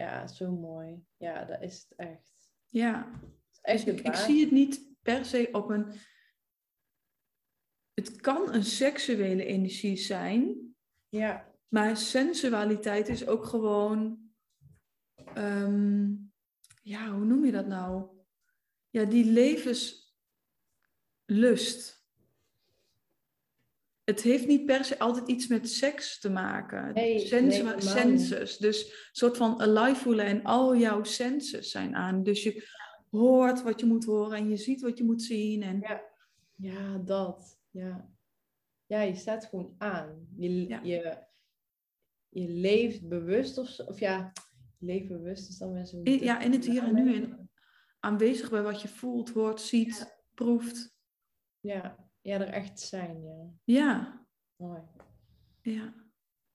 [0.00, 1.04] Ja, zo mooi.
[1.16, 2.52] Ja, dat is het echt.
[2.66, 3.22] Ja, Het
[3.52, 5.92] is echt dus ik, zie het niet per se op een.
[7.94, 10.74] Het kan een seksuele energie zijn,
[11.08, 14.30] Ja, maar sensualiteit is ook gewoon.
[15.34, 16.12] ehm,
[16.82, 18.08] ja, hoe noem je dat nou?
[18.90, 20.08] Ja, die levenslust.
[24.04, 26.94] Het heeft niet per se altijd iets met seks te maken.
[26.94, 28.56] Nee, Sensu- nee, senses.
[28.56, 32.22] Dus een soort van alive voelen en al jouw senses zijn aan.
[32.22, 32.68] Dus je
[33.10, 35.62] hoort wat je moet horen en je ziet wat je moet zien.
[35.62, 36.02] En, Ja.
[36.54, 37.58] ja, dat.
[37.70, 38.10] Ja.
[38.86, 40.28] ja, je staat gewoon aan.
[40.36, 40.80] Je, Ja.
[40.82, 41.18] je,
[42.28, 44.32] je leeft bewust of, of ja,
[44.78, 45.76] je leeft bewust is dan.
[46.02, 47.14] In- ja, in het hier en nu.
[47.14, 47.50] En
[48.00, 50.94] aanwezig bij wat je voelt, hoort, ziet, proeft.
[51.60, 53.50] Ja, ja, er echt zijn, ja.
[53.64, 54.24] Ja,
[54.56, 54.80] Mooi.
[55.62, 55.94] ja.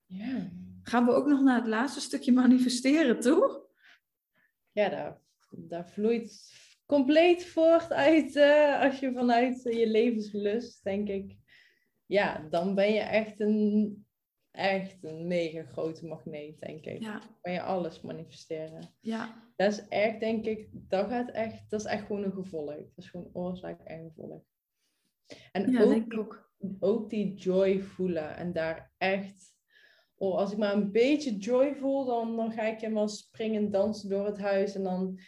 [0.05, 0.51] Ja,
[0.84, 3.63] Gaan we ook nog naar het laatste stukje manifesteren toe?
[4.72, 6.53] ja daar, daar vloeit
[6.86, 11.38] compleet voort uit eh, als je vanuit je levenslust, denk ik.
[12.05, 14.05] Ja, dan ben je echt een,
[14.51, 17.01] echt een mega grote magneet, denk ik.
[17.01, 18.95] Ja, Kan je alles manifesteren.
[18.99, 22.76] ja, Dat is echt, denk ik, dat gaat echt, dat is echt gewoon een gevolg.
[22.76, 24.43] Dat is gewoon oorzaak en gevolg.
[25.51, 26.51] En ja ook, ik ook.
[26.80, 29.53] ook die joy voelen en daar echt,
[30.15, 34.09] oh, als ik maar een beetje joy voel, dan, dan ga ik helemaal springen, dansen
[34.09, 35.19] door het huis en dan,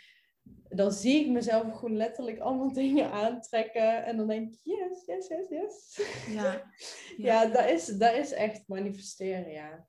[0.69, 5.27] dan zie ik mezelf gewoon letterlijk allemaal dingen aantrekken en dan denk ik, yes, yes,
[5.27, 6.01] yes, yes.
[6.29, 6.71] Ja,
[7.17, 9.87] Ja, dat, is, dat is echt manifesteren, ja.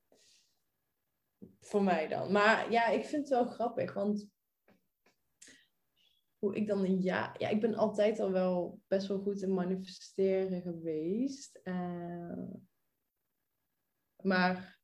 [1.61, 2.33] Voor mij dan.
[2.33, 4.29] Maar ja, ik vind het wel grappig, want
[6.39, 7.35] hoe ik dan ja...
[7.39, 11.61] Ja, ik ben altijd al wel best wel goed in manifesteren geweest.
[11.63, 12.45] Eh,
[14.23, 14.79] maar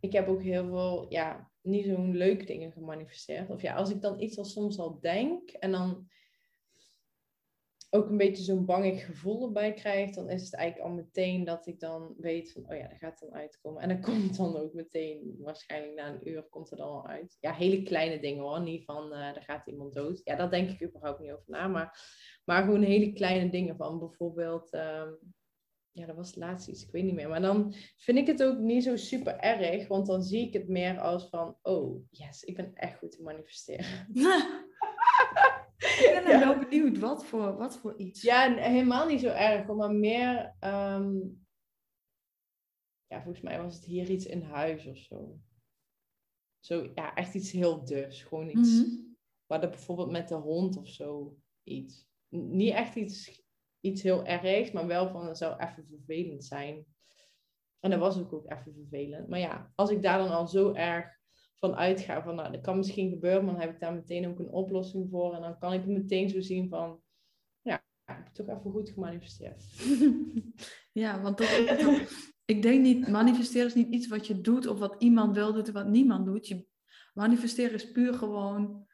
[0.00, 3.50] ik heb ook heel veel, ja, niet zo'n leuke dingen gemanifesteerd.
[3.50, 6.08] Of ja, als ik dan iets al soms al denk en dan
[7.94, 11.66] ook een beetje zo'n bangig gevoel erbij krijg, dan is het eigenlijk al meteen dat
[11.66, 13.82] ik dan weet van, oh ja, dat gaat dan uitkomen.
[13.82, 17.36] En dan komt dan ook meteen, waarschijnlijk na een uur, komt er dan al uit.
[17.40, 20.20] Ja, hele kleine dingen hoor, niet van, uh, er gaat iemand dood.
[20.24, 22.00] Ja, daar denk ik überhaupt niet over na, maar,
[22.44, 24.74] maar gewoon hele kleine dingen van bijvoorbeeld...
[24.74, 25.18] Um,
[25.94, 27.28] ja, dat was laatst iets, ik weet niet meer.
[27.28, 30.68] Maar dan vind ik het ook niet zo super erg, want dan zie ik het
[30.68, 33.86] meer als van, oh, yes, ik ben echt goed te manifesteren.
[36.54, 38.22] wel benieuwd, wat voor, wat voor iets?
[38.22, 41.18] Ja, helemaal niet zo erg, maar meer, ehm,
[43.06, 45.38] ja, volgens mij was het hier iets in huis of zo.
[46.60, 48.22] Zo, ja, echt iets heel dus.
[48.22, 49.60] Gewoon iets, mm -hmm.
[49.60, 52.10] bijvoorbeeld met de hond of zo iets.
[52.28, 53.42] Niet echt iets
[53.82, 56.86] iets heel ergs, maar wel van het zou even vervelend zijn.
[57.80, 59.28] En dat was ook, ook even vervelend.
[59.28, 61.20] Maar ja, als ik daar dan al zo erg
[61.62, 64.38] van uitga, van nou, dat kan misschien gebeuren, maar dan heb ik daar meteen ook
[64.38, 65.34] een oplossing voor.
[65.34, 67.00] En dan kan ik het meteen zo zien van,
[67.60, 69.64] ja, ik heb het toch even goed gemanifesteerd.
[71.02, 71.48] ja, want dat,
[72.44, 75.68] ik denk niet, manifesteren is niet iets wat je doet of wat iemand wil doet
[75.68, 76.48] of wat niemand doet.
[76.48, 76.66] Je,
[77.14, 78.86] manifesteren is puur gewoon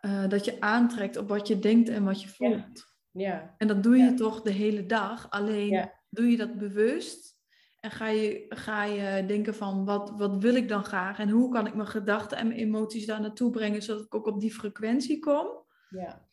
[0.00, 2.94] uh, dat je aantrekt op wat je denkt en wat je voelt.
[3.10, 3.54] Ja.
[3.58, 5.30] En dat doe je toch de hele dag.
[5.30, 7.39] Alleen doe je dat bewust.
[7.80, 11.18] En ga je, ga je denken van wat, wat wil ik dan graag?
[11.18, 14.26] En hoe kan ik mijn gedachten en mijn emoties daar naartoe brengen zodat ik ook
[14.26, 15.46] op die frequentie kom?
[15.88, 16.28] Ja.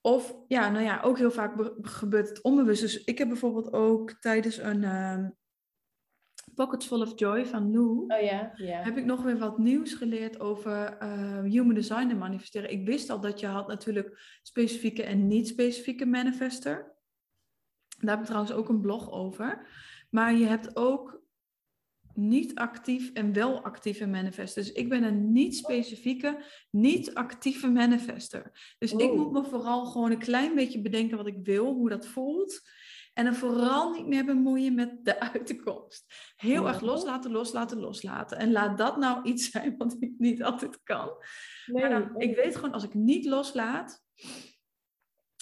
[0.00, 2.80] Of ja, nou ja, ook heel vaak gebeurt het onbewust.
[2.80, 5.26] Dus ik heb bijvoorbeeld ook tijdens een, uh,
[6.54, 8.82] Pockets Full of Joy van Lou, oh, ja, ja.
[8.82, 12.70] heb ik nog weer wat nieuws geleerd over uh, human design en manifesteren.
[12.70, 16.93] Ik wist al dat je had natuurlijk specifieke en niet specifieke manifester.
[17.98, 19.66] Daar heb ik trouwens ook een blog over.
[20.10, 21.22] Maar je hebt ook
[22.14, 24.62] niet actief en wel actieve manifester.
[24.62, 28.74] Dus ik ben een niet specifieke, niet actieve manifester.
[28.78, 32.06] Dus ik moet me vooral gewoon een klein beetje bedenken wat ik wil, hoe dat
[32.06, 32.60] voelt.
[33.14, 36.32] En dan vooral niet meer bemoeien met de uitkomst.
[36.36, 38.38] Heel erg loslaten, loslaten, loslaten.
[38.38, 41.10] En laat dat nou iets zijn wat ik niet altijd kan.
[41.66, 44.02] maar dan, ik weet gewoon, als ik niet loslaat.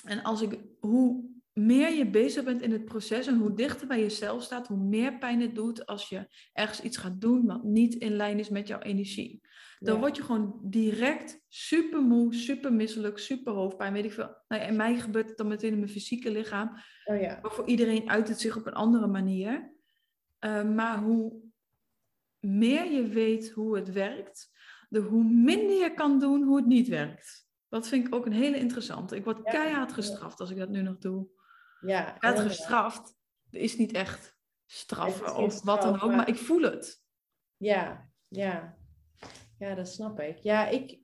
[0.04, 4.00] En als ik, hoe meer je bezig bent in het proces en hoe dichter bij
[4.00, 7.94] jezelf staat, hoe meer pijn het doet als je ergens iets gaat doen wat niet
[7.94, 9.40] in lijn is met jouw energie.
[9.78, 14.36] Dan word je gewoon direct super moe, super misselijk, super hoofdpijn, weet ik veel.
[14.48, 16.76] Nou ja, in mij gebeurt het dan meteen in mijn fysieke lichaam.
[17.04, 17.38] Oh ja.
[17.42, 19.72] Maar voor iedereen uit het zich op een andere manier.
[20.40, 21.40] Uh, maar hoe
[22.40, 24.50] meer je weet hoe het werkt,
[24.88, 27.46] de hoe minder je kan doen hoe het niet werkt.
[27.68, 29.16] Dat vind ik ook een hele interessante.
[29.16, 31.28] Ik word keihard gestraft als ik dat nu nog doe.
[31.86, 33.16] Ja, het gestraft
[33.50, 37.02] is niet echt straffen of wat dan ook, maar ik voel het.
[37.56, 38.76] Ja, ja.
[39.58, 40.38] Ja, dat snap ik.
[40.38, 41.00] Ja, ik,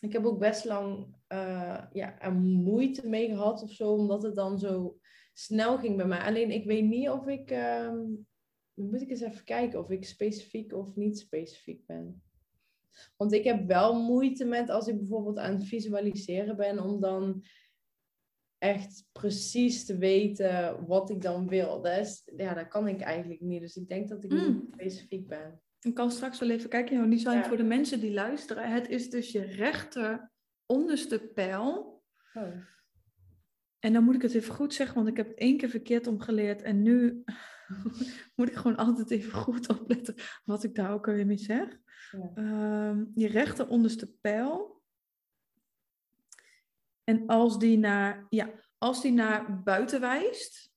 [0.00, 4.34] ik heb ook best lang uh, ja, er moeite mee gehad of zo, omdat het
[4.34, 4.98] dan zo
[5.32, 6.20] snel ging bij mij.
[6.20, 8.26] Alleen ik weet niet of ik, um,
[8.74, 12.22] moet ik eens even kijken of ik specifiek of niet specifiek ben.
[13.16, 17.44] Want ik heb wel moeite met als ik bijvoorbeeld aan het visualiseren ben, om dan
[18.62, 21.86] echt precies te weten wat ik dan wil.
[21.86, 23.60] Is, ja, dat kan ik eigenlijk niet.
[23.60, 24.68] Dus ik denk dat ik niet hmm.
[24.72, 25.60] specifiek ben.
[25.80, 28.72] Ik kan straks wel even kijken in jouw design voor de mensen die luisteren.
[28.72, 30.30] Het is dus je rechter
[30.66, 32.02] onderste pijl.
[32.34, 32.42] Oh.
[33.78, 36.06] En dan moet ik het even goed zeggen, want ik heb het één keer verkeerd
[36.06, 36.62] omgeleerd.
[36.62, 37.24] En nu
[38.36, 41.78] moet ik gewoon altijd even goed opletten wat ik daar ook weer mee zeg.
[42.10, 42.30] Ja.
[42.34, 44.71] Ehm, je rechter onderste pijl.
[47.12, 50.70] En als die naar, ja, als die naar buiten wijst,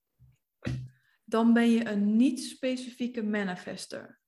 [1.24, 4.20] dan ben je een niet-specifieke manifester.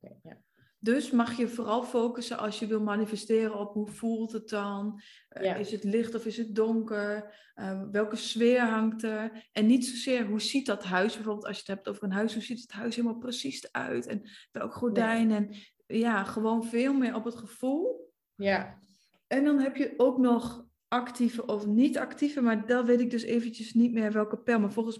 [0.00, 0.42] ja.
[0.78, 5.00] Dus mag je vooral focussen als je wil manifesteren op hoe voelt het dan?
[5.30, 7.34] Uh, Is het licht of is het donker?
[7.54, 9.48] Uh, welke sfeer hangt er?
[9.52, 12.32] En niet zozeer hoe ziet dat huis, bijvoorbeeld als je het hebt over een huis,
[12.34, 14.06] hoe ziet het huis helemaal precies uit?
[14.06, 15.30] En welk gordijn?
[15.30, 15.54] En
[15.86, 18.12] ja, gewoon veel meer op het gevoel.
[18.34, 18.78] Ja.
[19.26, 20.63] En dan heb je ook nog
[20.94, 24.60] actieve of niet actieve, maar dat weet ik dus eventjes niet meer welke pijl.
[24.60, 24.98] Maar volgens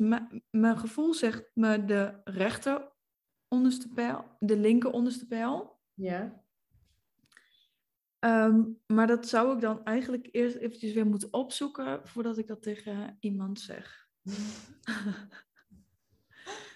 [0.51, 2.93] mijn gevoel zegt me de rechter
[3.49, 5.81] onderste pijl, de linker onderste pijl.
[5.95, 6.43] Ja.
[8.19, 12.63] Ehm, maar dat zou ik dan eigenlijk eerst eventjes weer moeten opzoeken voordat ik dat
[12.63, 14.09] tegen iemand zeg.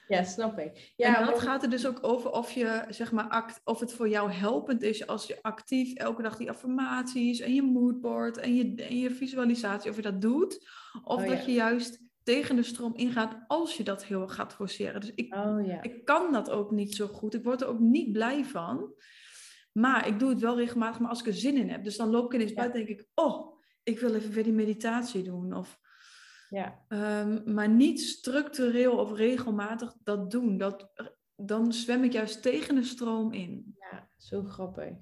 [0.09, 0.93] Ja, snap ik.
[0.97, 3.93] Ja, en dat gaat er dus ook over of, je, zeg maar, act, of het
[3.93, 8.55] voor jou helpend is als je actief elke dag die affirmaties en je moodboard en
[8.55, 10.69] je, en je visualisatie, of je dat doet.
[11.05, 14.55] Of oh, dat je juist tegen de stroom ingaat als je dat heel erg gaat
[14.55, 15.01] forceren.
[15.01, 15.83] Dus ik, Oh ja.
[15.83, 17.35] ik kan dat ook niet zo goed.
[17.35, 18.95] Ik word er ook niet blij van.
[19.73, 21.85] Maar ik doe het wel regelmatig, maar als ik er zin in heb.
[21.85, 22.57] Dus dan loop ik ineens Ja.
[22.57, 25.53] buiten en denk ik, oh, ik wil even weer die meditatie doen.
[25.53, 25.79] Of,
[26.49, 26.85] Ja.
[26.89, 30.59] ehm, maar niet structureel of regelmatig dat doen.
[30.59, 30.91] Dat,
[31.37, 33.77] dan zwem ik juist tegen de stroom in.
[33.91, 34.93] ja, zo grappig.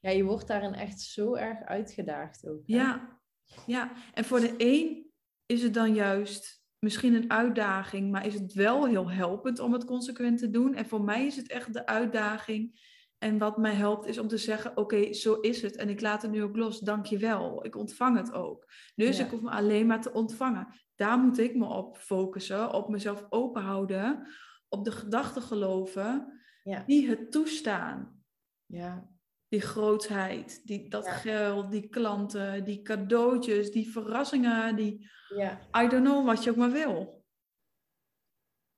[0.00, 2.62] Ja, je wordt daarin echt zo erg uitgedaagd ook.
[2.66, 2.76] hè?
[2.76, 3.20] Ja,
[3.66, 3.92] ja.
[4.14, 5.10] En voor de een
[5.46, 9.84] is het dan juist misschien een uitdaging, maar is het wel heel helpend om het
[9.84, 10.74] consequent te doen.
[10.74, 12.88] En voor mij is het echt de uitdaging.
[13.18, 15.76] En wat mij helpt is om te zeggen, oké, zo is het.
[15.76, 17.64] En ik laat het nu ook los, dank je wel.
[17.64, 18.66] Ik ontvang het ook.
[18.94, 19.24] Dus Ja.
[19.24, 20.66] ik hoef me alleen maar te ontvangen.
[21.00, 24.26] Daar moet ik me op focussen, op mezelf open houden,
[24.68, 26.82] op de gedachten geloven Ja.
[26.86, 28.24] die het toestaan
[28.66, 29.08] Ja.
[29.48, 31.12] die grootheid, die, dat Ja.
[31.12, 35.58] geld, die klanten, die cadeautjes, die verrassingen, die Ja.
[35.84, 37.24] I don't know wat je ook maar wil.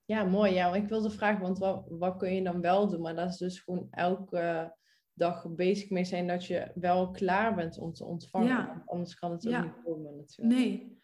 [0.05, 0.53] Ja, mooi.
[0.53, 3.01] Ja, ik wilde vragen, want wat, wat kun je dan wel doen?
[3.01, 4.77] Maar dat is dus gewoon elke
[5.13, 8.49] dag bezig mee zijn dat je wel klaar bent om te ontvangen.
[8.49, 8.67] Ja.
[8.67, 9.63] Want anders kan het ook Ja.
[9.63, 10.59] niet komen natuurlijk.
[10.59, 11.01] Nee.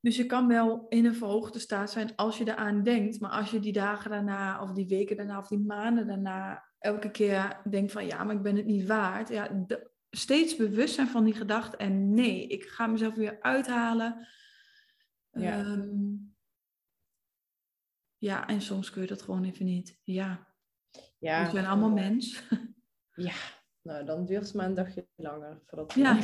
[0.00, 3.50] Dus je kan wel in een verhoogde staat zijn als je eraan denkt, maar als
[3.50, 7.92] je die dagen daarna, of die weken daarna, of die maanden daarna elke keer denkt
[7.92, 9.28] van ja, maar ik ben het niet waard.
[9.28, 14.26] Ja, de- steeds bewust zijn van die gedachte en nee, ik ga mezelf weer uithalen.
[15.30, 15.58] Ja.
[15.58, 16.14] Ehm,
[18.16, 19.98] ja, en soms kun je dat gewoon even niet.
[20.02, 20.48] Ja,
[21.18, 22.42] Ja, we zijn allemaal mens.
[23.14, 23.34] Ja,
[23.82, 26.18] nou dan duurt het maar een dagje langer voordat de Ja.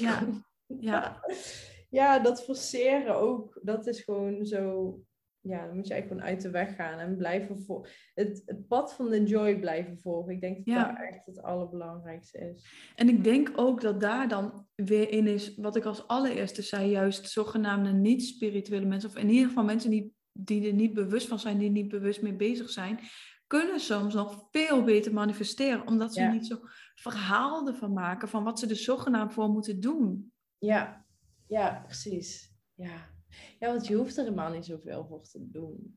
[0.00, 0.22] Ja.
[0.66, 1.20] Ja,
[1.92, 4.96] Ja, dat forceren ook, dat is gewoon zo.
[5.40, 8.68] Ja, dan moet je eigenlijk gewoon uit de weg gaan en blijven voor het, het
[8.68, 10.32] pad van de joy blijven volgen.
[10.32, 10.86] Ik denk dat Ja.
[10.88, 12.66] dat echt het allerbelangrijkste is.
[12.94, 16.90] En ik denk ook dat daar dan weer in is, wat ik als allereerste zei,
[16.90, 21.38] juist zogenaamde niet-spirituele mensen, of in ieder geval mensen die, die er niet bewust van
[21.38, 22.98] zijn, die niet bewust mee bezig zijn,
[23.46, 26.32] kunnen soms nog veel beter manifesteren, omdat ze Ja.
[26.32, 26.58] niet zo
[26.94, 30.32] verhaal ervan maken van wat ze er zogenaamd voor moeten doen.
[30.58, 31.04] Ja,
[31.46, 32.54] ja, precies.
[32.74, 33.10] Ja.
[33.58, 35.94] ja, want je hoeft er helemaal niet zoveel voor te doen.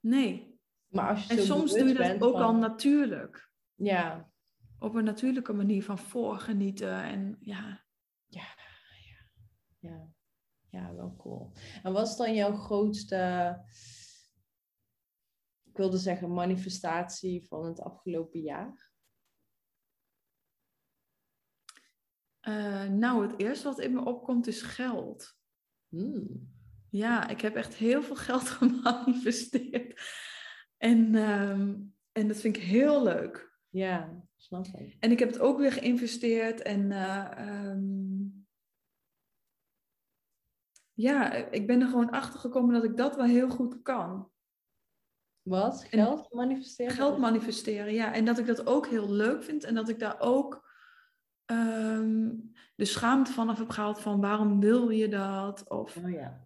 [0.00, 0.58] Nee.
[0.88, 3.50] Maar als je En soms doe je dat ook van- al natuurlijk.
[3.74, 4.32] Ja,
[4.78, 7.02] Op een natuurlijke manier van voorgenieten.
[7.02, 7.84] En ja,
[8.26, 8.46] ja,
[9.00, 9.28] ja,
[9.78, 10.08] ja.
[10.70, 11.52] Ja, wel cool.
[11.82, 13.16] En wat is dan jouw grootste,
[15.64, 18.92] ik wilde zeggen, manifestatie van het afgelopen jaar?
[22.44, 25.36] Eh, nou, het eerste wat in me opkomt is geld.
[25.88, 26.52] Hmm.
[26.90, 30.00] Ja, ik heb echt heel veel geld gemanifesteerd.
[30.76, 31.76] En, ehm,
[32.12, 33.52] en dat vind ik heel leuk.
[33.68, 34.96] Ja, snap ik.
[35.00, 36.62] En ik heb het ook weer geïnvesteerd.
[36.62, 38.26] En eh, ehm,
[40.92, 44.30] ja, ik ben er gewoon achter gekomen dat ik dat wel heel goed kan.
[45.42, 45.86] Wat?
[45.90, 46.92] En- Geld manifesteren?
[46.92, 48.12] Geld manifesteren, ja.
[48.12, 49.64] En dat ik dat ook heel leuk vind.
[49.64, 50.63] En dat ik daar ook
[51.44, 52.30] ehm,
[52.74, 55.68] de schaamte vanaf heb gehaald van waarom wil je dat?
[55.68, 56.42] Of Oh ja.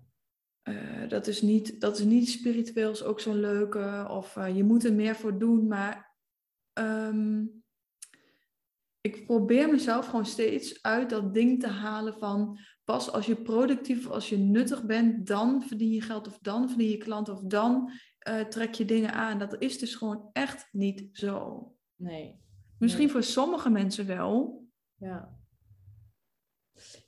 [0.62, 4.07] Eh, dat, is niet, dat is niet spiritueel, is ook zo'n leuke.
[4.11, 5.66] Of eh, je moet er meer voor doen.
[5.66, 6.16] Maar
[6.72, 7.44] ehm,
[9.01, 12.59] ik probeer mezelf gewoon steeds uit dat ding te halen van...
[12.84, 16.26] Pas als je productief, als je nuttig bent, dan verdien je geld.
[16.26, 17.34] Of dan verdien je klanten.
[17.34, 19.38] Of dan eh, trek je dingen aan.
[19.38, 21.62] Dat is dus gewoon echt niet zo.
[21.96, 22.40] Nee.
[22.78, 23.12] Misschien Nee.
[23.12, 24.66] voor sommige mensen wel.
[24.99, 25.38] Ja.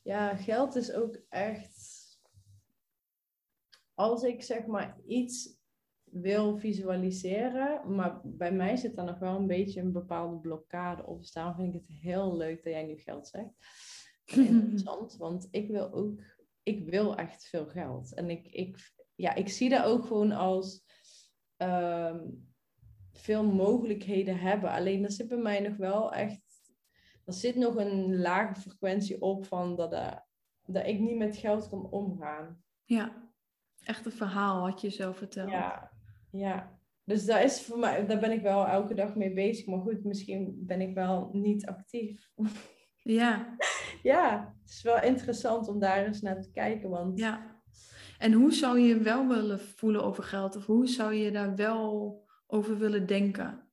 [0.03, 1.99] Ja, geld is ook echt.
[3.95, 5.59] Als ik zeg maar iets
[6.05, 11.21] wil visualiseren, maar bij mij zit daar nog wel een beetje een bepaalde blokkade op.
[11.21, 13.55] Dus daarom vind ik het heel leuk dat jij nu geld zegt.
[14.35, 16.23] Interessant, want ik wil ook,
[16.63, 18.15] ik wil echt veel geld.
[18.15, 20.85] En ik, ik, ja, ik zie dat ook gewoon als
[21.57, 22.29] ehm,
[23.13, 24.71] veel mogelijkheden hebben.
[24.71, 26.50] Alleen er zit bij mij nog wel echt
[27.25, 30.17] er zit nog een lage frequentie op van dat, eh,
[30.65, 32.63] dat ik niet met geld kan omgaan.
[32.85, 33.33] Ja,
[33.85, 35.51] echt een verhaal wat je zelf vertelt.
[35.51, 35.91] Ja,
[36.31, 36.79] ja.
[37.05, 39.67] Dus daar is voor mij, daar ben ik wel elke dag mee bezig.
[39.67, 42.31] Maar goed, misschien ben ik wel niet actief.
[43.03, 43.57] ja.
[44.03, 46.91] ja, het is wel interessant om daar eens naar te kijken.
[46.91, 47.59] Want Ja.
[48.19, 50.57] En hoe zou je je wel willen voelen over geld?
[50.57, 53.70] Of hoe zou je daar wel over willen denken?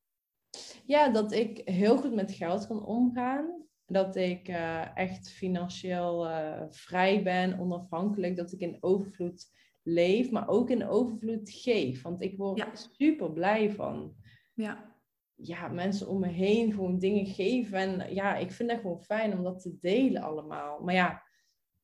[0.87, 3.65] Ja, dat ik heel goed met geld kan omgaan.
[3.85, 8.35] Dat ik eh, echt financieel eh, vrij ben, onafhankelijk.
[8.35, 9.45] Dat ik in overvloed
[9.83, 12.01] leef, maar ook in overvloed geef.
[12.01, 12.75] Want ik word Ja.
[12.75, 14.15] super blij van
[14.53, 14.95] Ja,
[15.35, 17.77] ja, mensen om me heen gewoon dingen geven.
[17.77, 20.79] En ja, ik vind dat gewoon fijn om dat te delen allemaal.
[20.83, 21.23] Maar ja,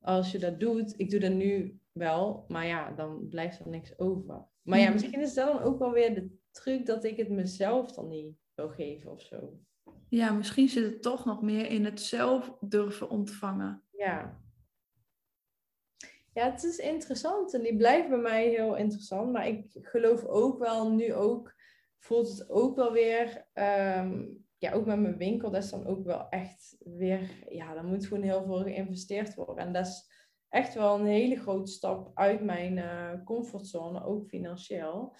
[0.01, 3.99] als je dat doet, ik doe dat nu wel, maar ja, dan blijft er niks
[3.99, 4.45] over.
[4.61, 4.93] Maar ja, Mhm.
[4.93, 8.35] misschien is dat dan ook wel weer de truc dat ik het mezelf dan niet
[8.55, 9.59] wil geven of zo.
[10.09, 13.83] Ja, misschien zit het toch nog meer in het zelf durven ontvangen.
[13.91, 14.41] Ja.
[16.33, 19.31] Ja, het is interessant en die blijft bij mij heel interessant.
[19.31, 21.53] Maar ik geloof ook wel, nu ook,
[21.97, 24.25] voelt het ook wel weer, ehm,
[24.57, 28.05] ja, ook met mijn winkel, dat is dan ook wel echt weer, ja, daar moet
[28.05, 29.65] gewoon heel veel geïnvesteerd worden.
[29.65, 30.11] En dat is
[30.49, 35.15] echt wel een hele grote stap uit mijn eh, comfortzone, ook financieel.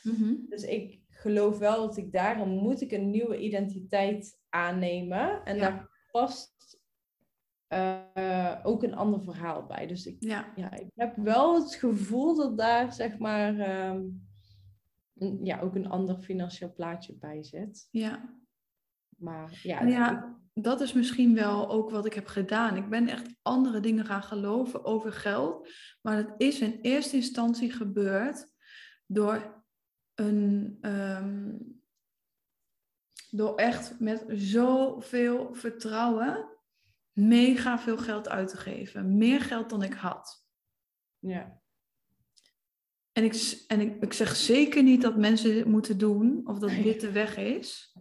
[0.50, 5.45] Dus ik geloof wel dat ik daarom moet ik een nieuwe identiteit aannemen.
[5.45, 5.61] En Ja.
[5.61, 6.82] daar past
[7.67, 9.88] eh, ook een ander verhaal bij.
[9.88, 14.01] Dus ik, Ja, ja, ik heb wel het gevoel dat daar zeg maar ehm,
[15.43, 17.88] ja, ook een ander financieel plaatje bij zit.
[17.91, 18.41] ja.
[19.17, 22.76] Maar ja, ja, dat is misschien wel ook wat ik heb gedaan.
[22.78, 25.69] Ik ben echt andere dingen gaan geloven over geld.
[26.01, 28.45] Maar dat is in eerste instantie gebeurd
[29.07, 29.62] door
[30.16, 30.78] een.
[30.82, 31.51] ehm,
[33.34, 36.49] door echt met zoveel vertrouwen
[37.11, 39.18] mega veel geld uit te geven.
[39.18, 40.45] Meer geld dan ik had.
[41.20, 41.61] ja,
[43.11, 46.70] En ik, en ik, ik zeg zeker niet dat mensen dit moeten doen of dat
[46.70, 47.95] dit de weg is.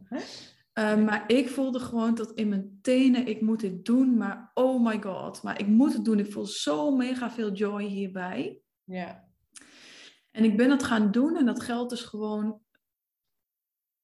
[0.74, 4.84] Uh, maar ik voelde gewoon tot in mijn tenen, ik moet dit doen, maar oh
[4.84, 6.18] my god, maar ik moet het doen.
[6.18, 8.60] Ik voel zo mega veel joy hierbij.
[8.84, 9.31] ja,
[10.32, 12.60] En ik ben het gaan doen en dat geld is gewoon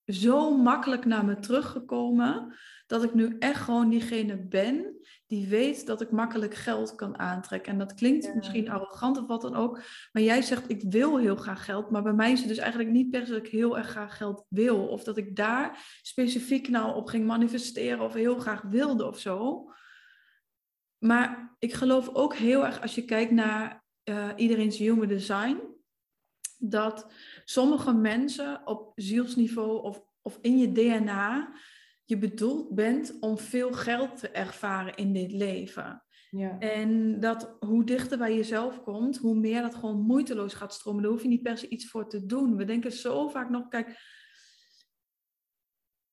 [0.05, 2.55] zo makkelijk naar me teruggekomen,
[2.87, 7.73] dat ik nu echt gewoon diegene ben die weet dat ik makkelijk geld kan aantrekken.
[7.73, 8.35] En dat klinkt Ja.
[8.35, 12.03] misschien arrogant of wat dan ook, maar jij zegt ik wil heel graag geld, maar
[12.03, 14.45] bij mij is het dus eigenlijk niet per se dat ik heel erg graag geld
[14.49, 19.19] wil, of dat ik daar specifiek nou op ging manifesteren of heel graag wilde of
[19.19, 19.71] zo.
[20.99, 25.61] Maar ik geloof ook heel erg als je kijkt naar uh, iedereen's human design,
[26.59, 27.13] dat
[27.45, 31.53] sommige mensen op zielsniveau of, of in je DNA
[32.05, 36.03] je bedoeld bent om veel geld te ervaren in dit leven.
[36.31, 36.59] ja.
[36.59, 41.03] En dat hoe dichter bij jezelf komt, hoe meer dat gewoon moeiteloos gaat stromen.
[41.03, 42.57] Daar hoef je niet per se iets voor te doen.
[42.57, 43.99] We denken zo vaak nog, kijk,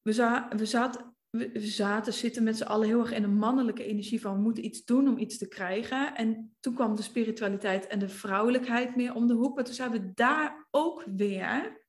[0.01, 3.83] we, za we zaten, we zaten, zitten met z'n allen heel erg in een mannelijke
[3.83, 6.15] energie van we moeten iets doen om iets te krijgen.
[6.15, 9.55] En toen kwam de spiritualiteit en de vrouwelijkheid meer om de hoek.
[9.55, 11.83] Maar toen zijn we daar ook weer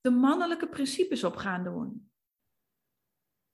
[0.00, 2.10] de mannelijke principes op gaan doen.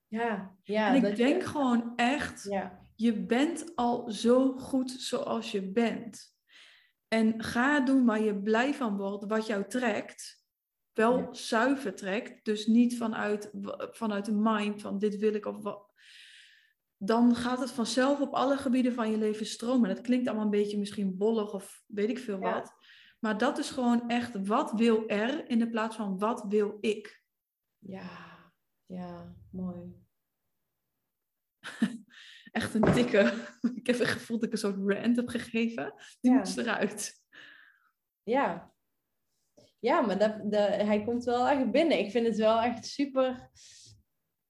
[0.07, 0.89] Ja, ja.
[0.89, 1.49] en ik denk je...
[1.49, 2.79] gewoon echt, Ja.
[2.95, 6.37] je bent al zo goed zoals je bent.
[7.09, 10.38] En ga doen waar je blij van wordt, wat jou trekt.
[10.99, 11.33] Wel Ja.
[11.33, 13.51] zuiver trekt, dus niet vanuit,
[13.91, 15.93] vanuit de mind van dit wil ik of wat.
[16.97, 19.89] Dan gaat het vanzelf op alle gebieden van je leven stromen.
[19.89, 22.53] Dat klinkt allemaal een beetje misschien bollig of weet ik veel Ja.
[22.55, 22.75] wat.
[23.19, 27.23] Maar dat is gewoon echt wat wil er in de plaats van wat wil ik.
[27.79, 28.11] Ja,
[28.87, 29.95] ja, mooi.
[32.53, 33.47] Echt een dikke.
[33.75, 35.95] Ik heb het gevoel dat ik een soort rant heb gegeven.
[36.21, 36.37] Die Ja.
[36.39, 37.15] moest eruit.
[38.23, 38.73] Ja.
[39.79, 41.99] Ja, maar dat, dat, hij komt wel echt binnen.
[41.99, 43.51] Ik vind het wel echt super,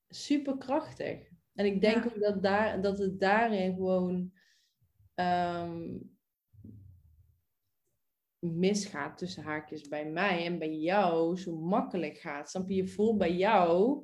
[0.08, 1.28] super krachtig.
[1.54, 2.10] En ik denk Ja.
[2.10, 4.32] ook dat, daar, dat het daarin gewoon
[5.14, 5.96] ehm,
[8.38, 12.50] misgaat tussen haakjes bij mij en bij jou zo makkelijk gaat.
[12.50, 12.74] Snap je?
[12.74, 14.02] Je voelt bij jou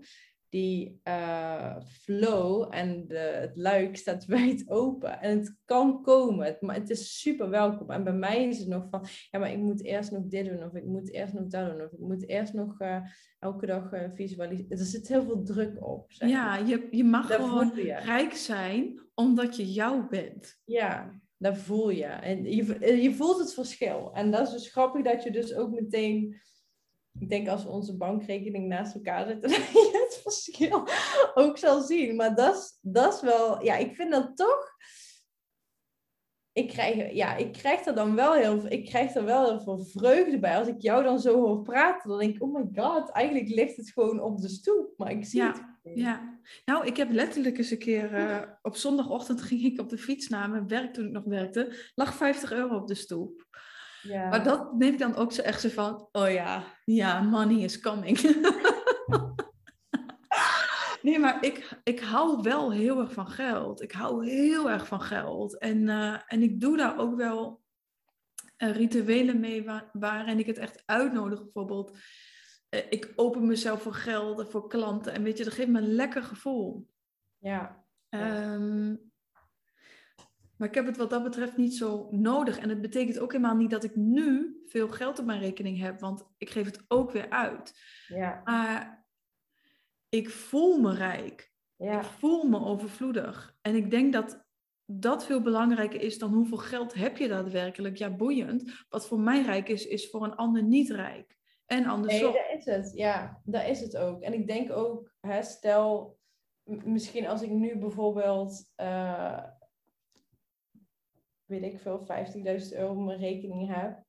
[0.54, 5.20] die eh, flow en de, het luik staat wijd open.
[5.20, 7.90] En het kan komen, het, maar het is super welkom.
[7.90, 10.64] En bij mij is het nog van, ja, maar ik moet eerst nog dit doen,
[10.64, 13.00] of ik moet eerst nog dat doen, of ik moet eerst nog eh,
[13.38, 14.70] elke dag eh, visualiseren.
[14.78, 16.12] Er zit heel veel druk op.
[16.12, 17.94] Zeg Ja, je, je mag Dat gewoon je.
[17.94, 20.60] rijk zijn omdat je jou bent.
[20.64, 22.04] Ja, dat voel je.
[22.04, 24.10] En je, je voelt het verschil.
[24.12, 26.40] En dat is dus grappig dat je dus ook meteen...
[27.18, 30.88] Ik denk als we onze bankrekening naast elkaar zetten, dat je het verschil
[31.34, 32.16] ook zal zien.
[32.16, 33.64] Maar dat is, dat is wel...
[33.64, 34.72] Ja, ik vind dat toch...
[36.52, 39.60] Ik krijg, ja, ik krijg er dan wel heel veel, ik krijg er wel heel
[39.60, 40.58] veel vreugde bij.
[40.58, 43.76] Als ik jou dan zo hoor praten, dan denk ik, oh my god, eigenlijk ligt
[43.76, 44.94] het gewoon op de stoep.
[44.96, 45.98] Maar ik zie Ja, het.
[45.98, 49.98] Ja, nou, ik heb letterlijk eens een keer eh, op zondagochtend ging ik op de
[49.98, 51.90] fiets naar mijn werk toen ik nog werkte.
[51.94, 53.46] Lag 50 euro op de stoep.
[54.04, 54.28] Ja.
[54.28, 57.80] Maar dat neem ik dan ook zo echt zo van, oh ja, ja, money is
[57.80, 58.20] coming.
[61.02, 63.82] nee, maar ik, ik hou wel heel erg van geld.
[63.82, 65.58] Ik hou heel erg van geld.
[65.58, 67.62] En, eh, en ik doe daar ook wel
[68.56, 71.42] eh, rituelen mee waar, waarin ik het echt uitnodig.
[71.42, 71.98] Bijvoorbeeld,
[72.68, 75.12] eh, ik open mezelf voor geld en voor klanten.
[75.12, 76.88] En weet je, dat geeft me een lekker gevoel.
[77.38, 77.82] ja.
[78.08, 78.94] Ehm,
[80.64, 82.58] Maar ik heb het wat dat betreft niet zo nodig.
[82.58, 86.00] En het betekent ook helemaal niet dat ik nu veel geld op mijn rekening heb,
[86.00, 87.80] want ik geef het ook weer uit.
[88.08, 88.40] Ja.
[88.44, 89.06] Maar
[90.08, 91.52] ik voel me rijk.
[91.76, 91.98] Ja.
[91.98, 93.56] Ik voel me overvloedig.
[93.60, 94.44] En ik denk dat
[94.84, 97.96] dat veel belangrijker is dan hoeveel geld heb je daadwerkelijk.
[97.96, 98.84] Ja, boeiend.
[98.88, 101.36] Wat voor mij rijk is, is voor een ander niet rijk.
[101.66, 102.32] En andersom.
[102.32, 102.92] Nee, dat is het.
[102.94, 104.22] Ja, dat is het ook.
[104.22, 106.18] En ik denk ook, hè, stel,
[106.64, 109.44] misschien als ik nu bijvoorbeeld, eh,
[111.46, 114.02] weet ik veel, 50.000 euro op mijn rekening heb.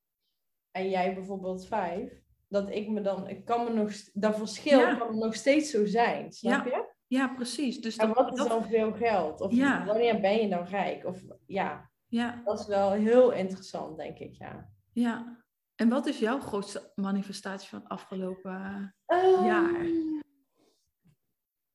[0.72, 2.24] En jij bijvoorbeeld 5.
[2.48, 4.96] Dat ik me dan, ik kan me nog, dat verschil Ja.
[4.96, 6.32] kan nog steeds zo zijn.
[6.32, 6.94] Snap je?
[7.08, 7.82] Ja, precies.
[7.82, 9.42] Dus En dat, wat is dat- dan veel geld?
[9.42, 9.86] Of Ja.
[9.86, 11.06] wanneer ben je dan rijk?
[11.06, 14.70] Of ja, ja, dat is wel heel interessant, denk ik, ja.
[14.94, 15.44] ja.
[15.76, 18.96] En wat is jouw grootste manifestatie van het afgelopen...
[19.44, 19.86] Jaar.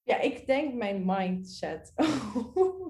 [0.02, 1.92] Ja, ik denk mijn mindset.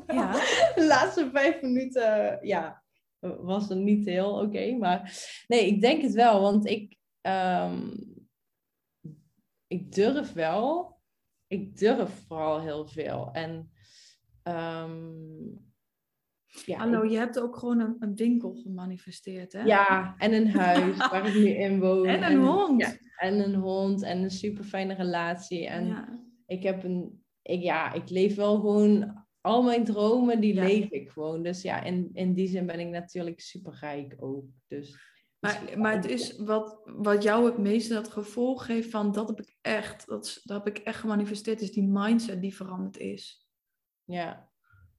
[0.06, 0.32] Ja.
[0.74, 2.82] De laatste vijf minuten, ja,
[3.18, 4.76] was het niet heel oké.
[4.76, 5.12] maar
[5.46, 7.90] nee, ik denk het wel, want ik, ehm,
[9.66, 10.98] ik durf wel.
[11.46, 13.28] Ik durf vooral heel veel.
[13.32, 13.70] En
[14.42, 15.48] ehm,
[16.64, 19.62] ja, Hallo, ik- je hebt ook gewoon een, een winkel gemanifesteerd, hè?
[19.62, 22.06] ja, en een huis waar ik nu in woon.
[22.06, 22.80] En een hond.
[22.80, 25.66] ja, en een hond en een super fijne relatie.
[25.66, 26.28] En Ja.
[26.50, 30.62] Ik heb een, ik, ja, ik leef wel gewoon, al mijn dromen, die Ja.
[30.64, 31.42] leef ik gewoon.
[31.42, 34.44] Dus ja, in, in die zin ben ik natuurlijk super rijk ook.
[34.68, 34.98] Dus,
[35.38, 39.40] Maar, maar het is wat, wat jou het meeste dat gevoel geeft van dat heb
[39.40, 43.48] ik echt, dat, dat heb ik echt gemanifesteerd, is die mindset die veranderd is.
[44.04, 44.50] Ja,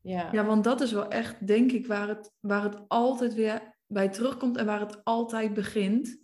[0.01, 3.79] ja, Ja, want dat is wel echt, denk ik, waar het, waar het altijd weer
[3.87, 6.19] bij terugkomt en waar het altijd begint.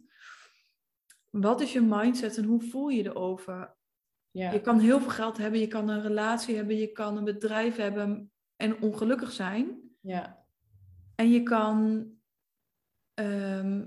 [1.30, 3.77] Wat is je mindset en hoe voel je erover?
[4.32, 7.24] Ja, Je kan heel veel geld hebben, je kan een relatie hebben, je kan een
[7.24, 9.80] bedrijf hebben en ongelukkig zijn.
[10.02, 10.46] ja,
[11.16, 12.08] En je kan
[13.14, 13.86] ehm,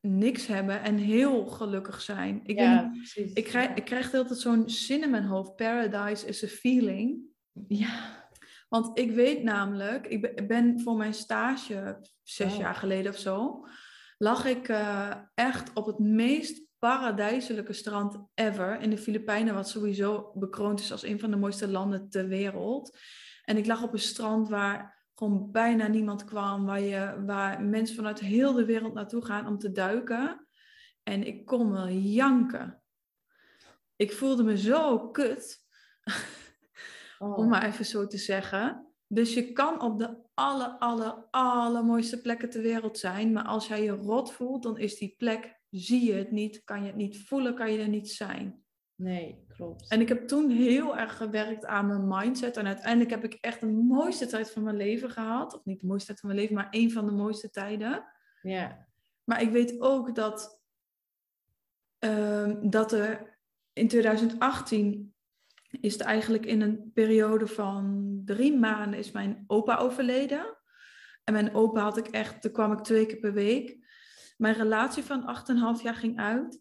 [0.00, 2.40] niks hebben en heel gelukkig zijn.
[2.44, 3.32] Ik, ja, precies.
[3.32, 5.56] ik, krijg, ik krijg de hele tijd zo'n zin in mijn hoofd.
[5.56, 7.20] Paradise is a feeling.
[7.68, 8.20] Ja,
[8.68, 12.58] Want ik weet namelijk, ik ben- voor mijn stage zes Oh.
[12.58, 13.66] jaar geleden of zo,
[14.18, 20.32] lag ik eh, echt op het meest paradijselijke strand ever in de Filipijnen, wat sowieso
[20.34, 22.98] bekroond is als een van de mooiste landen ter wereld.
[23.44, 27.96] En ik lag op een strand waar gewoon bijna niemand kwam, waar, je, waar mensen
[27.96, 30.46] vanuit heel de wereld naartoe gaan om te duiken.
[31.02, 32.82] En ik kon wel janken.
[33.96, 35.58] Ik voelde me zo kut.
[37.18, 38.92] oh, om maar even zo te zeggen.
[39.06, 43.32] Dus je kan op de aller, aller, allermooiste plekken ter wereld zijn.
[43.32, 46.80] Maar als jij je rot voelt, dan is die plek, zie je het niet, kan
[46.80, 48.64] je het niet voelen, kan je er niet zijn.
[48.94, 49.90] nee, klopt.
[49.90, 52.56] En ik heb toen heel erg gewerkt aan mijn mindset.
[52.56, 55.54] En uiteindelijk heb ik echt de mooiste tijd van mijn leven gehad.
[55.54, 58.04] Of niet de mooiste tijd van mijn leven, maar een van de mooiste tijden.
[58.42, 58.86] Ja,
[59.24, 60.60] Maar ik weet ook dat,
[61.98, 63.38] ehm, dat er
[63.72, 65.14] in 2018
[65.80, 70.56] is het eigenlijk in een periode van drie maanden is mijn opa overleden.
[71.24, 73.81] En mijn opa had ik echt, toen kwam ik twee keer per week.
[74.42, 75.44] Mijn relatie van
[75.76, 76.60] 8,5 jaar ging uit.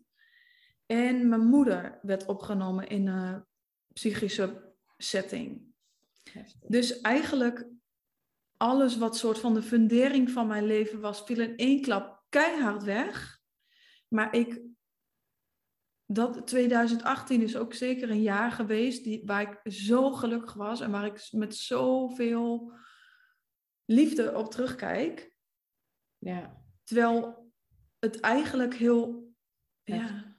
[0.85, 3.45] En mijn moeder werd opgenomen in een
[3.93, 5.73] psychische setting.
[6.67, 7.67] Dus eigenlijk
[8.57, 12.83] alles wat soort van de fundering van mijn leven was, viel in één klap keihard
[12.83, 13.39] weg.
[14.07, 14.61] Maar ik,
[16.05, 20.91] dat 2018 is ook zeker een jaar geweest die, waar ik zo gelukkig was en
[20.91, 22.73] waar ik met zoveel
[23.85, 25.35] liefde op terugkijk.
[26.17, 26.61] Ja,
[26.91, 27.40] Terwijl
[28.01, 29.33] het eigenlijk heel,
[29.83, 30.35] ja,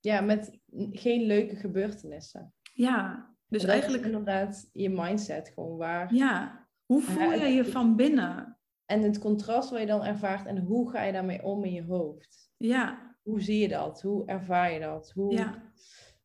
[0.00, 0.58] ja, met
[0.90, 2.54] geen leuke gebeurtenissen.
[2.74, 3.28] ja.
[3.48, 6.14] Dus eigenlijk, inderdaad je mindset gewoon waar.
[6.14, 6.68] ja.
[6.86, 8.58] Hoe voel je je van binnen?
[8.84, 11.84] En het contrast wat je dan ervaart en hoe ga je daarmee om in je
[11.84, 12.50] hoofd?
[12.56, 14.02] Ja, Hoe zie je dat?
[14.02, 15.10] Hoe ervaar je dat?
[15.10, 15.72] Hoe, ja,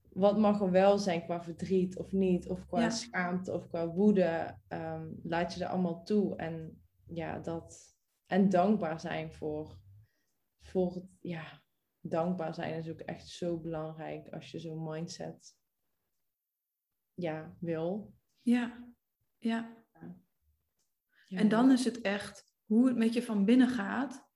[0.10, 2.50] Wat mag er wel zijn qua verdriet of niet?
[2.50, 2.90] Of qua Ja.
[2.90, 4.58] schaamte of qua woede?
[4.68, 6.36] Ehm, laat je er allemaal toe.
[6.36, 7.96] En ja, dat.
[8.26, 9.78] En dankbaar zijn voor.
[10.66, 11.64] Voor het, ja,
[12.00, 15.56] dankbaar zijn is ook echt zo belangrijk als je zo'n mindset.
[17.14, 18.14] Ja, wil.
[18.42, 18.94] ja,
[19.38, 19.84] ja.
[21.28, 21.40] Ja.
[21.40, 24.30] En dan is het echt hoe het met je van binnen gaat.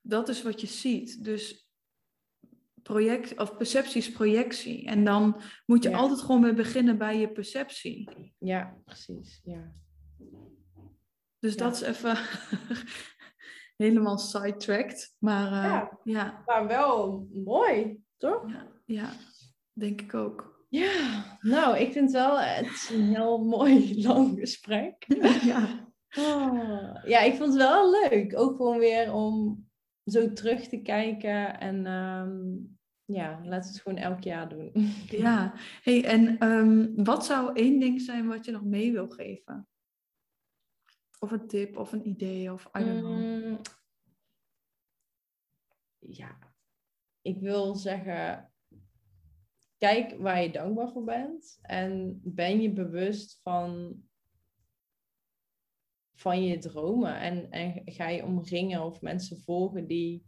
[0.00, 1.24] Dat is wat je ziet.
[1.24, 1.70] Dus
[2.82, 4.86] project, of perceptie is projectie.
[4.86, 5.96] En dan moet je Ja.
[5.96, 8.34] altijd gewoon weer beginnen bij je perceptie.
[8.38, 9.40] Ja, precies.
[9.44, 9.74] Ja.
[11.38, 11.58] Dus Ja.
[11.58, 12.16] dat is even
[13.82, 15.14] helemaal sidetracked.
[15.18, 15.98] Maar eh, Ja.
[16.04, 16.42] ja.
[16.46, 18.50] Maar wel mooi, toch?
[18.50, 19.10] Ja, ja,
[19.72, 20.66] denk ik ook.
[20.68, 25.04] Ja, nou, ik vind wel, het is een heel mooi lang gesprek.
[25.52, 25.90] ja.
[26.18, 28.38] Oh, ja, ik vond het wel leuk.
[28.38, 29.64] Ook gewoon weer om
[30.04, 31.60] zo terug te kijken.
[31.60, 32.40] En ehm,
[33.04, 34.70] ja, laten we het gewoon elk jaar doen.
[35.24, 39.66] Ja, hey, en ehm, wat zou één ding zijn wat je nog mee wil geven?
[41.18, 43.41] Of een tip of een idee of I don't know.
[46.02, 46.38] Mm, ja,
[47.20, 48.52] ik wil zeggen,
[49.78, 51.58] kijk waar je dankbaar voor bent.
[51.62, 53.96] En ben je bewust van,
[56.14, 57.20] van je dromen.
[57.20, 60.24] En, en ga je omringen of mensen volgen die,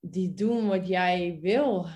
[0.00, 1.86] die doen wat jij wil.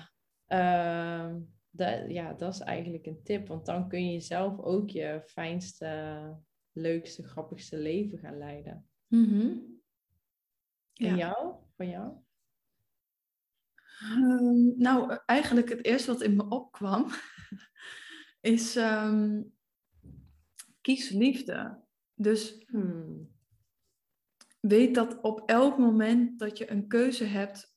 [0.45, 3.47] Ehm, dat, ja, dat is eigenlijk een tip.
[3.47, 6.37] Want dan kun je zelf ook je fijnste,
[6.71, 8.89] leukste, grappigste leven gaan leiden.
[9.07, 9.47] Mhm.
[10.93, 11.15] En Ja.
[11.15, 11.55] jou?
[11.75, 12.25] Van jou?
[13.99, 17.05] Ehm, nou, eigenlijk het eerste wat in me opkwam
[18.41, 19.41] is ehm,
[20.81, 21.85] kies liefde.
[22.13, 23.35] Dus Hmm.
[24.59, 27.75] weet dat op elk moment dat je een keuze hebt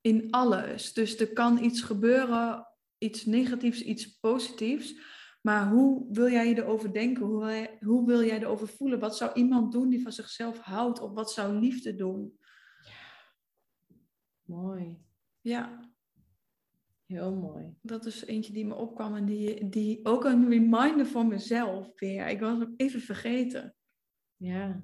[0.00, 0.92] in alles.
[0.92, 2.66] Dus er kan iets gebeuren,
[2.98, 4.94] iets negatiefs, iets positiefs.
[5.42, 7.24] Maar hoe wil jij je erover denken?
[7.26, 8.98] Hoe, wil jij- hoe wil jij erover voelen?
[8.98, 11.00] Wat zou iemand doen die van zichzelf houdt?
[11.00, 12.38] Of wat zou liefde doen?
[14.52, 14.98] Mooi.
[15.40, 15.90] Ja,
[17.06, 17.74] Heel mooi.
[17.82, 22.26] dat is eentje die me opkwam en die, die ook een reminder voor mezelf weer.
[22.28, 23.74] Ik was hem even vergeten.
[24.36, 24.82] Ja.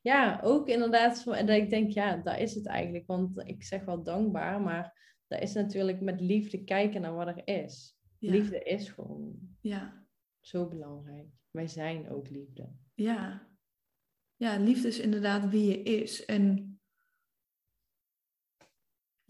[0.00, 1.24] Ja, ook inderdaad.
[1.24, 3.06] dat ik denk, ja, daar is het eigenlijk.
[3.06, 7.46] Want ik zeg wel dankbaar, maar dat is natuurlijk met liefde kijken naar wat er
[7.46, 7.98] is.
[8.18, 10.06] Ja, Liefde is gewoon ja,
[10.40, 11.26] zo belangrijk.
[11.50, 12.68] Wij zijn ook liefde.
[12.94, 13.48] ja.
[14.36, 16.24] Ja, liefde is inderdaad wie je is.
[16.24, 16.69] En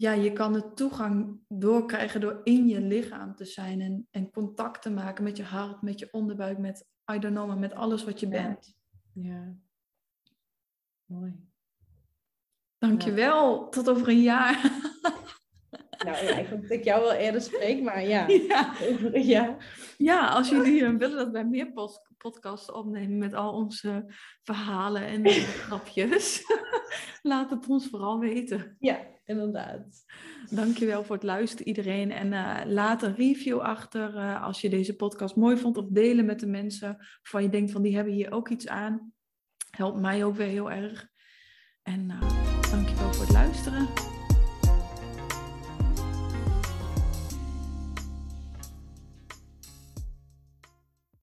[0.01, 4.81] ja, je kan de toegang doorkrijgen door in je lichaam te zijn en, en contact
[4.81, 8.03] te maken met je hart, met je onderbuik, met, I don't know, maar met alles
[8.03, 8.31] wat je Ja.
[8.31, 8.75] bent.
[9.13, 9.55] Ja.
[11.05, 11.33] Mooi.
[12.77, 14.59] Dankjewel, tot over een jaar.
[16.05, 18.27] Nou ja, ik hoop dat ik jou wel eerder spreek, maar ja.
[18.53, 18.73] ja.
[19.13, 19.93] Jaar.
[19.97, 21.73] Ja, als jullie willen dat wij meer
[22.17, 24.05] podcasts opnemen met al onze
[24.43, 25.27] verhalen en
[25.65, 26.43] grapjes,
[27.21, 28.75] laat het ons vooral weten.
[28.79, 28.99] Ja,
[29.31, 30.05] inderdaad.
[30.49, 34.95] Dankjewel voor het luisteren iedereen en eh, laat een review achter eh, als je deze
[34.95, 38.31] podcast mooi vond of delen met de mensen waarvan je denkt van die hebben hier
[38.31, 39.13] ook iets aan.
[39.69, 41.09] Helpt mij ook weer heel erg.
[41.83, 42.21] En uh,
[42.71, 44.10] dankjewel voor het luisteren.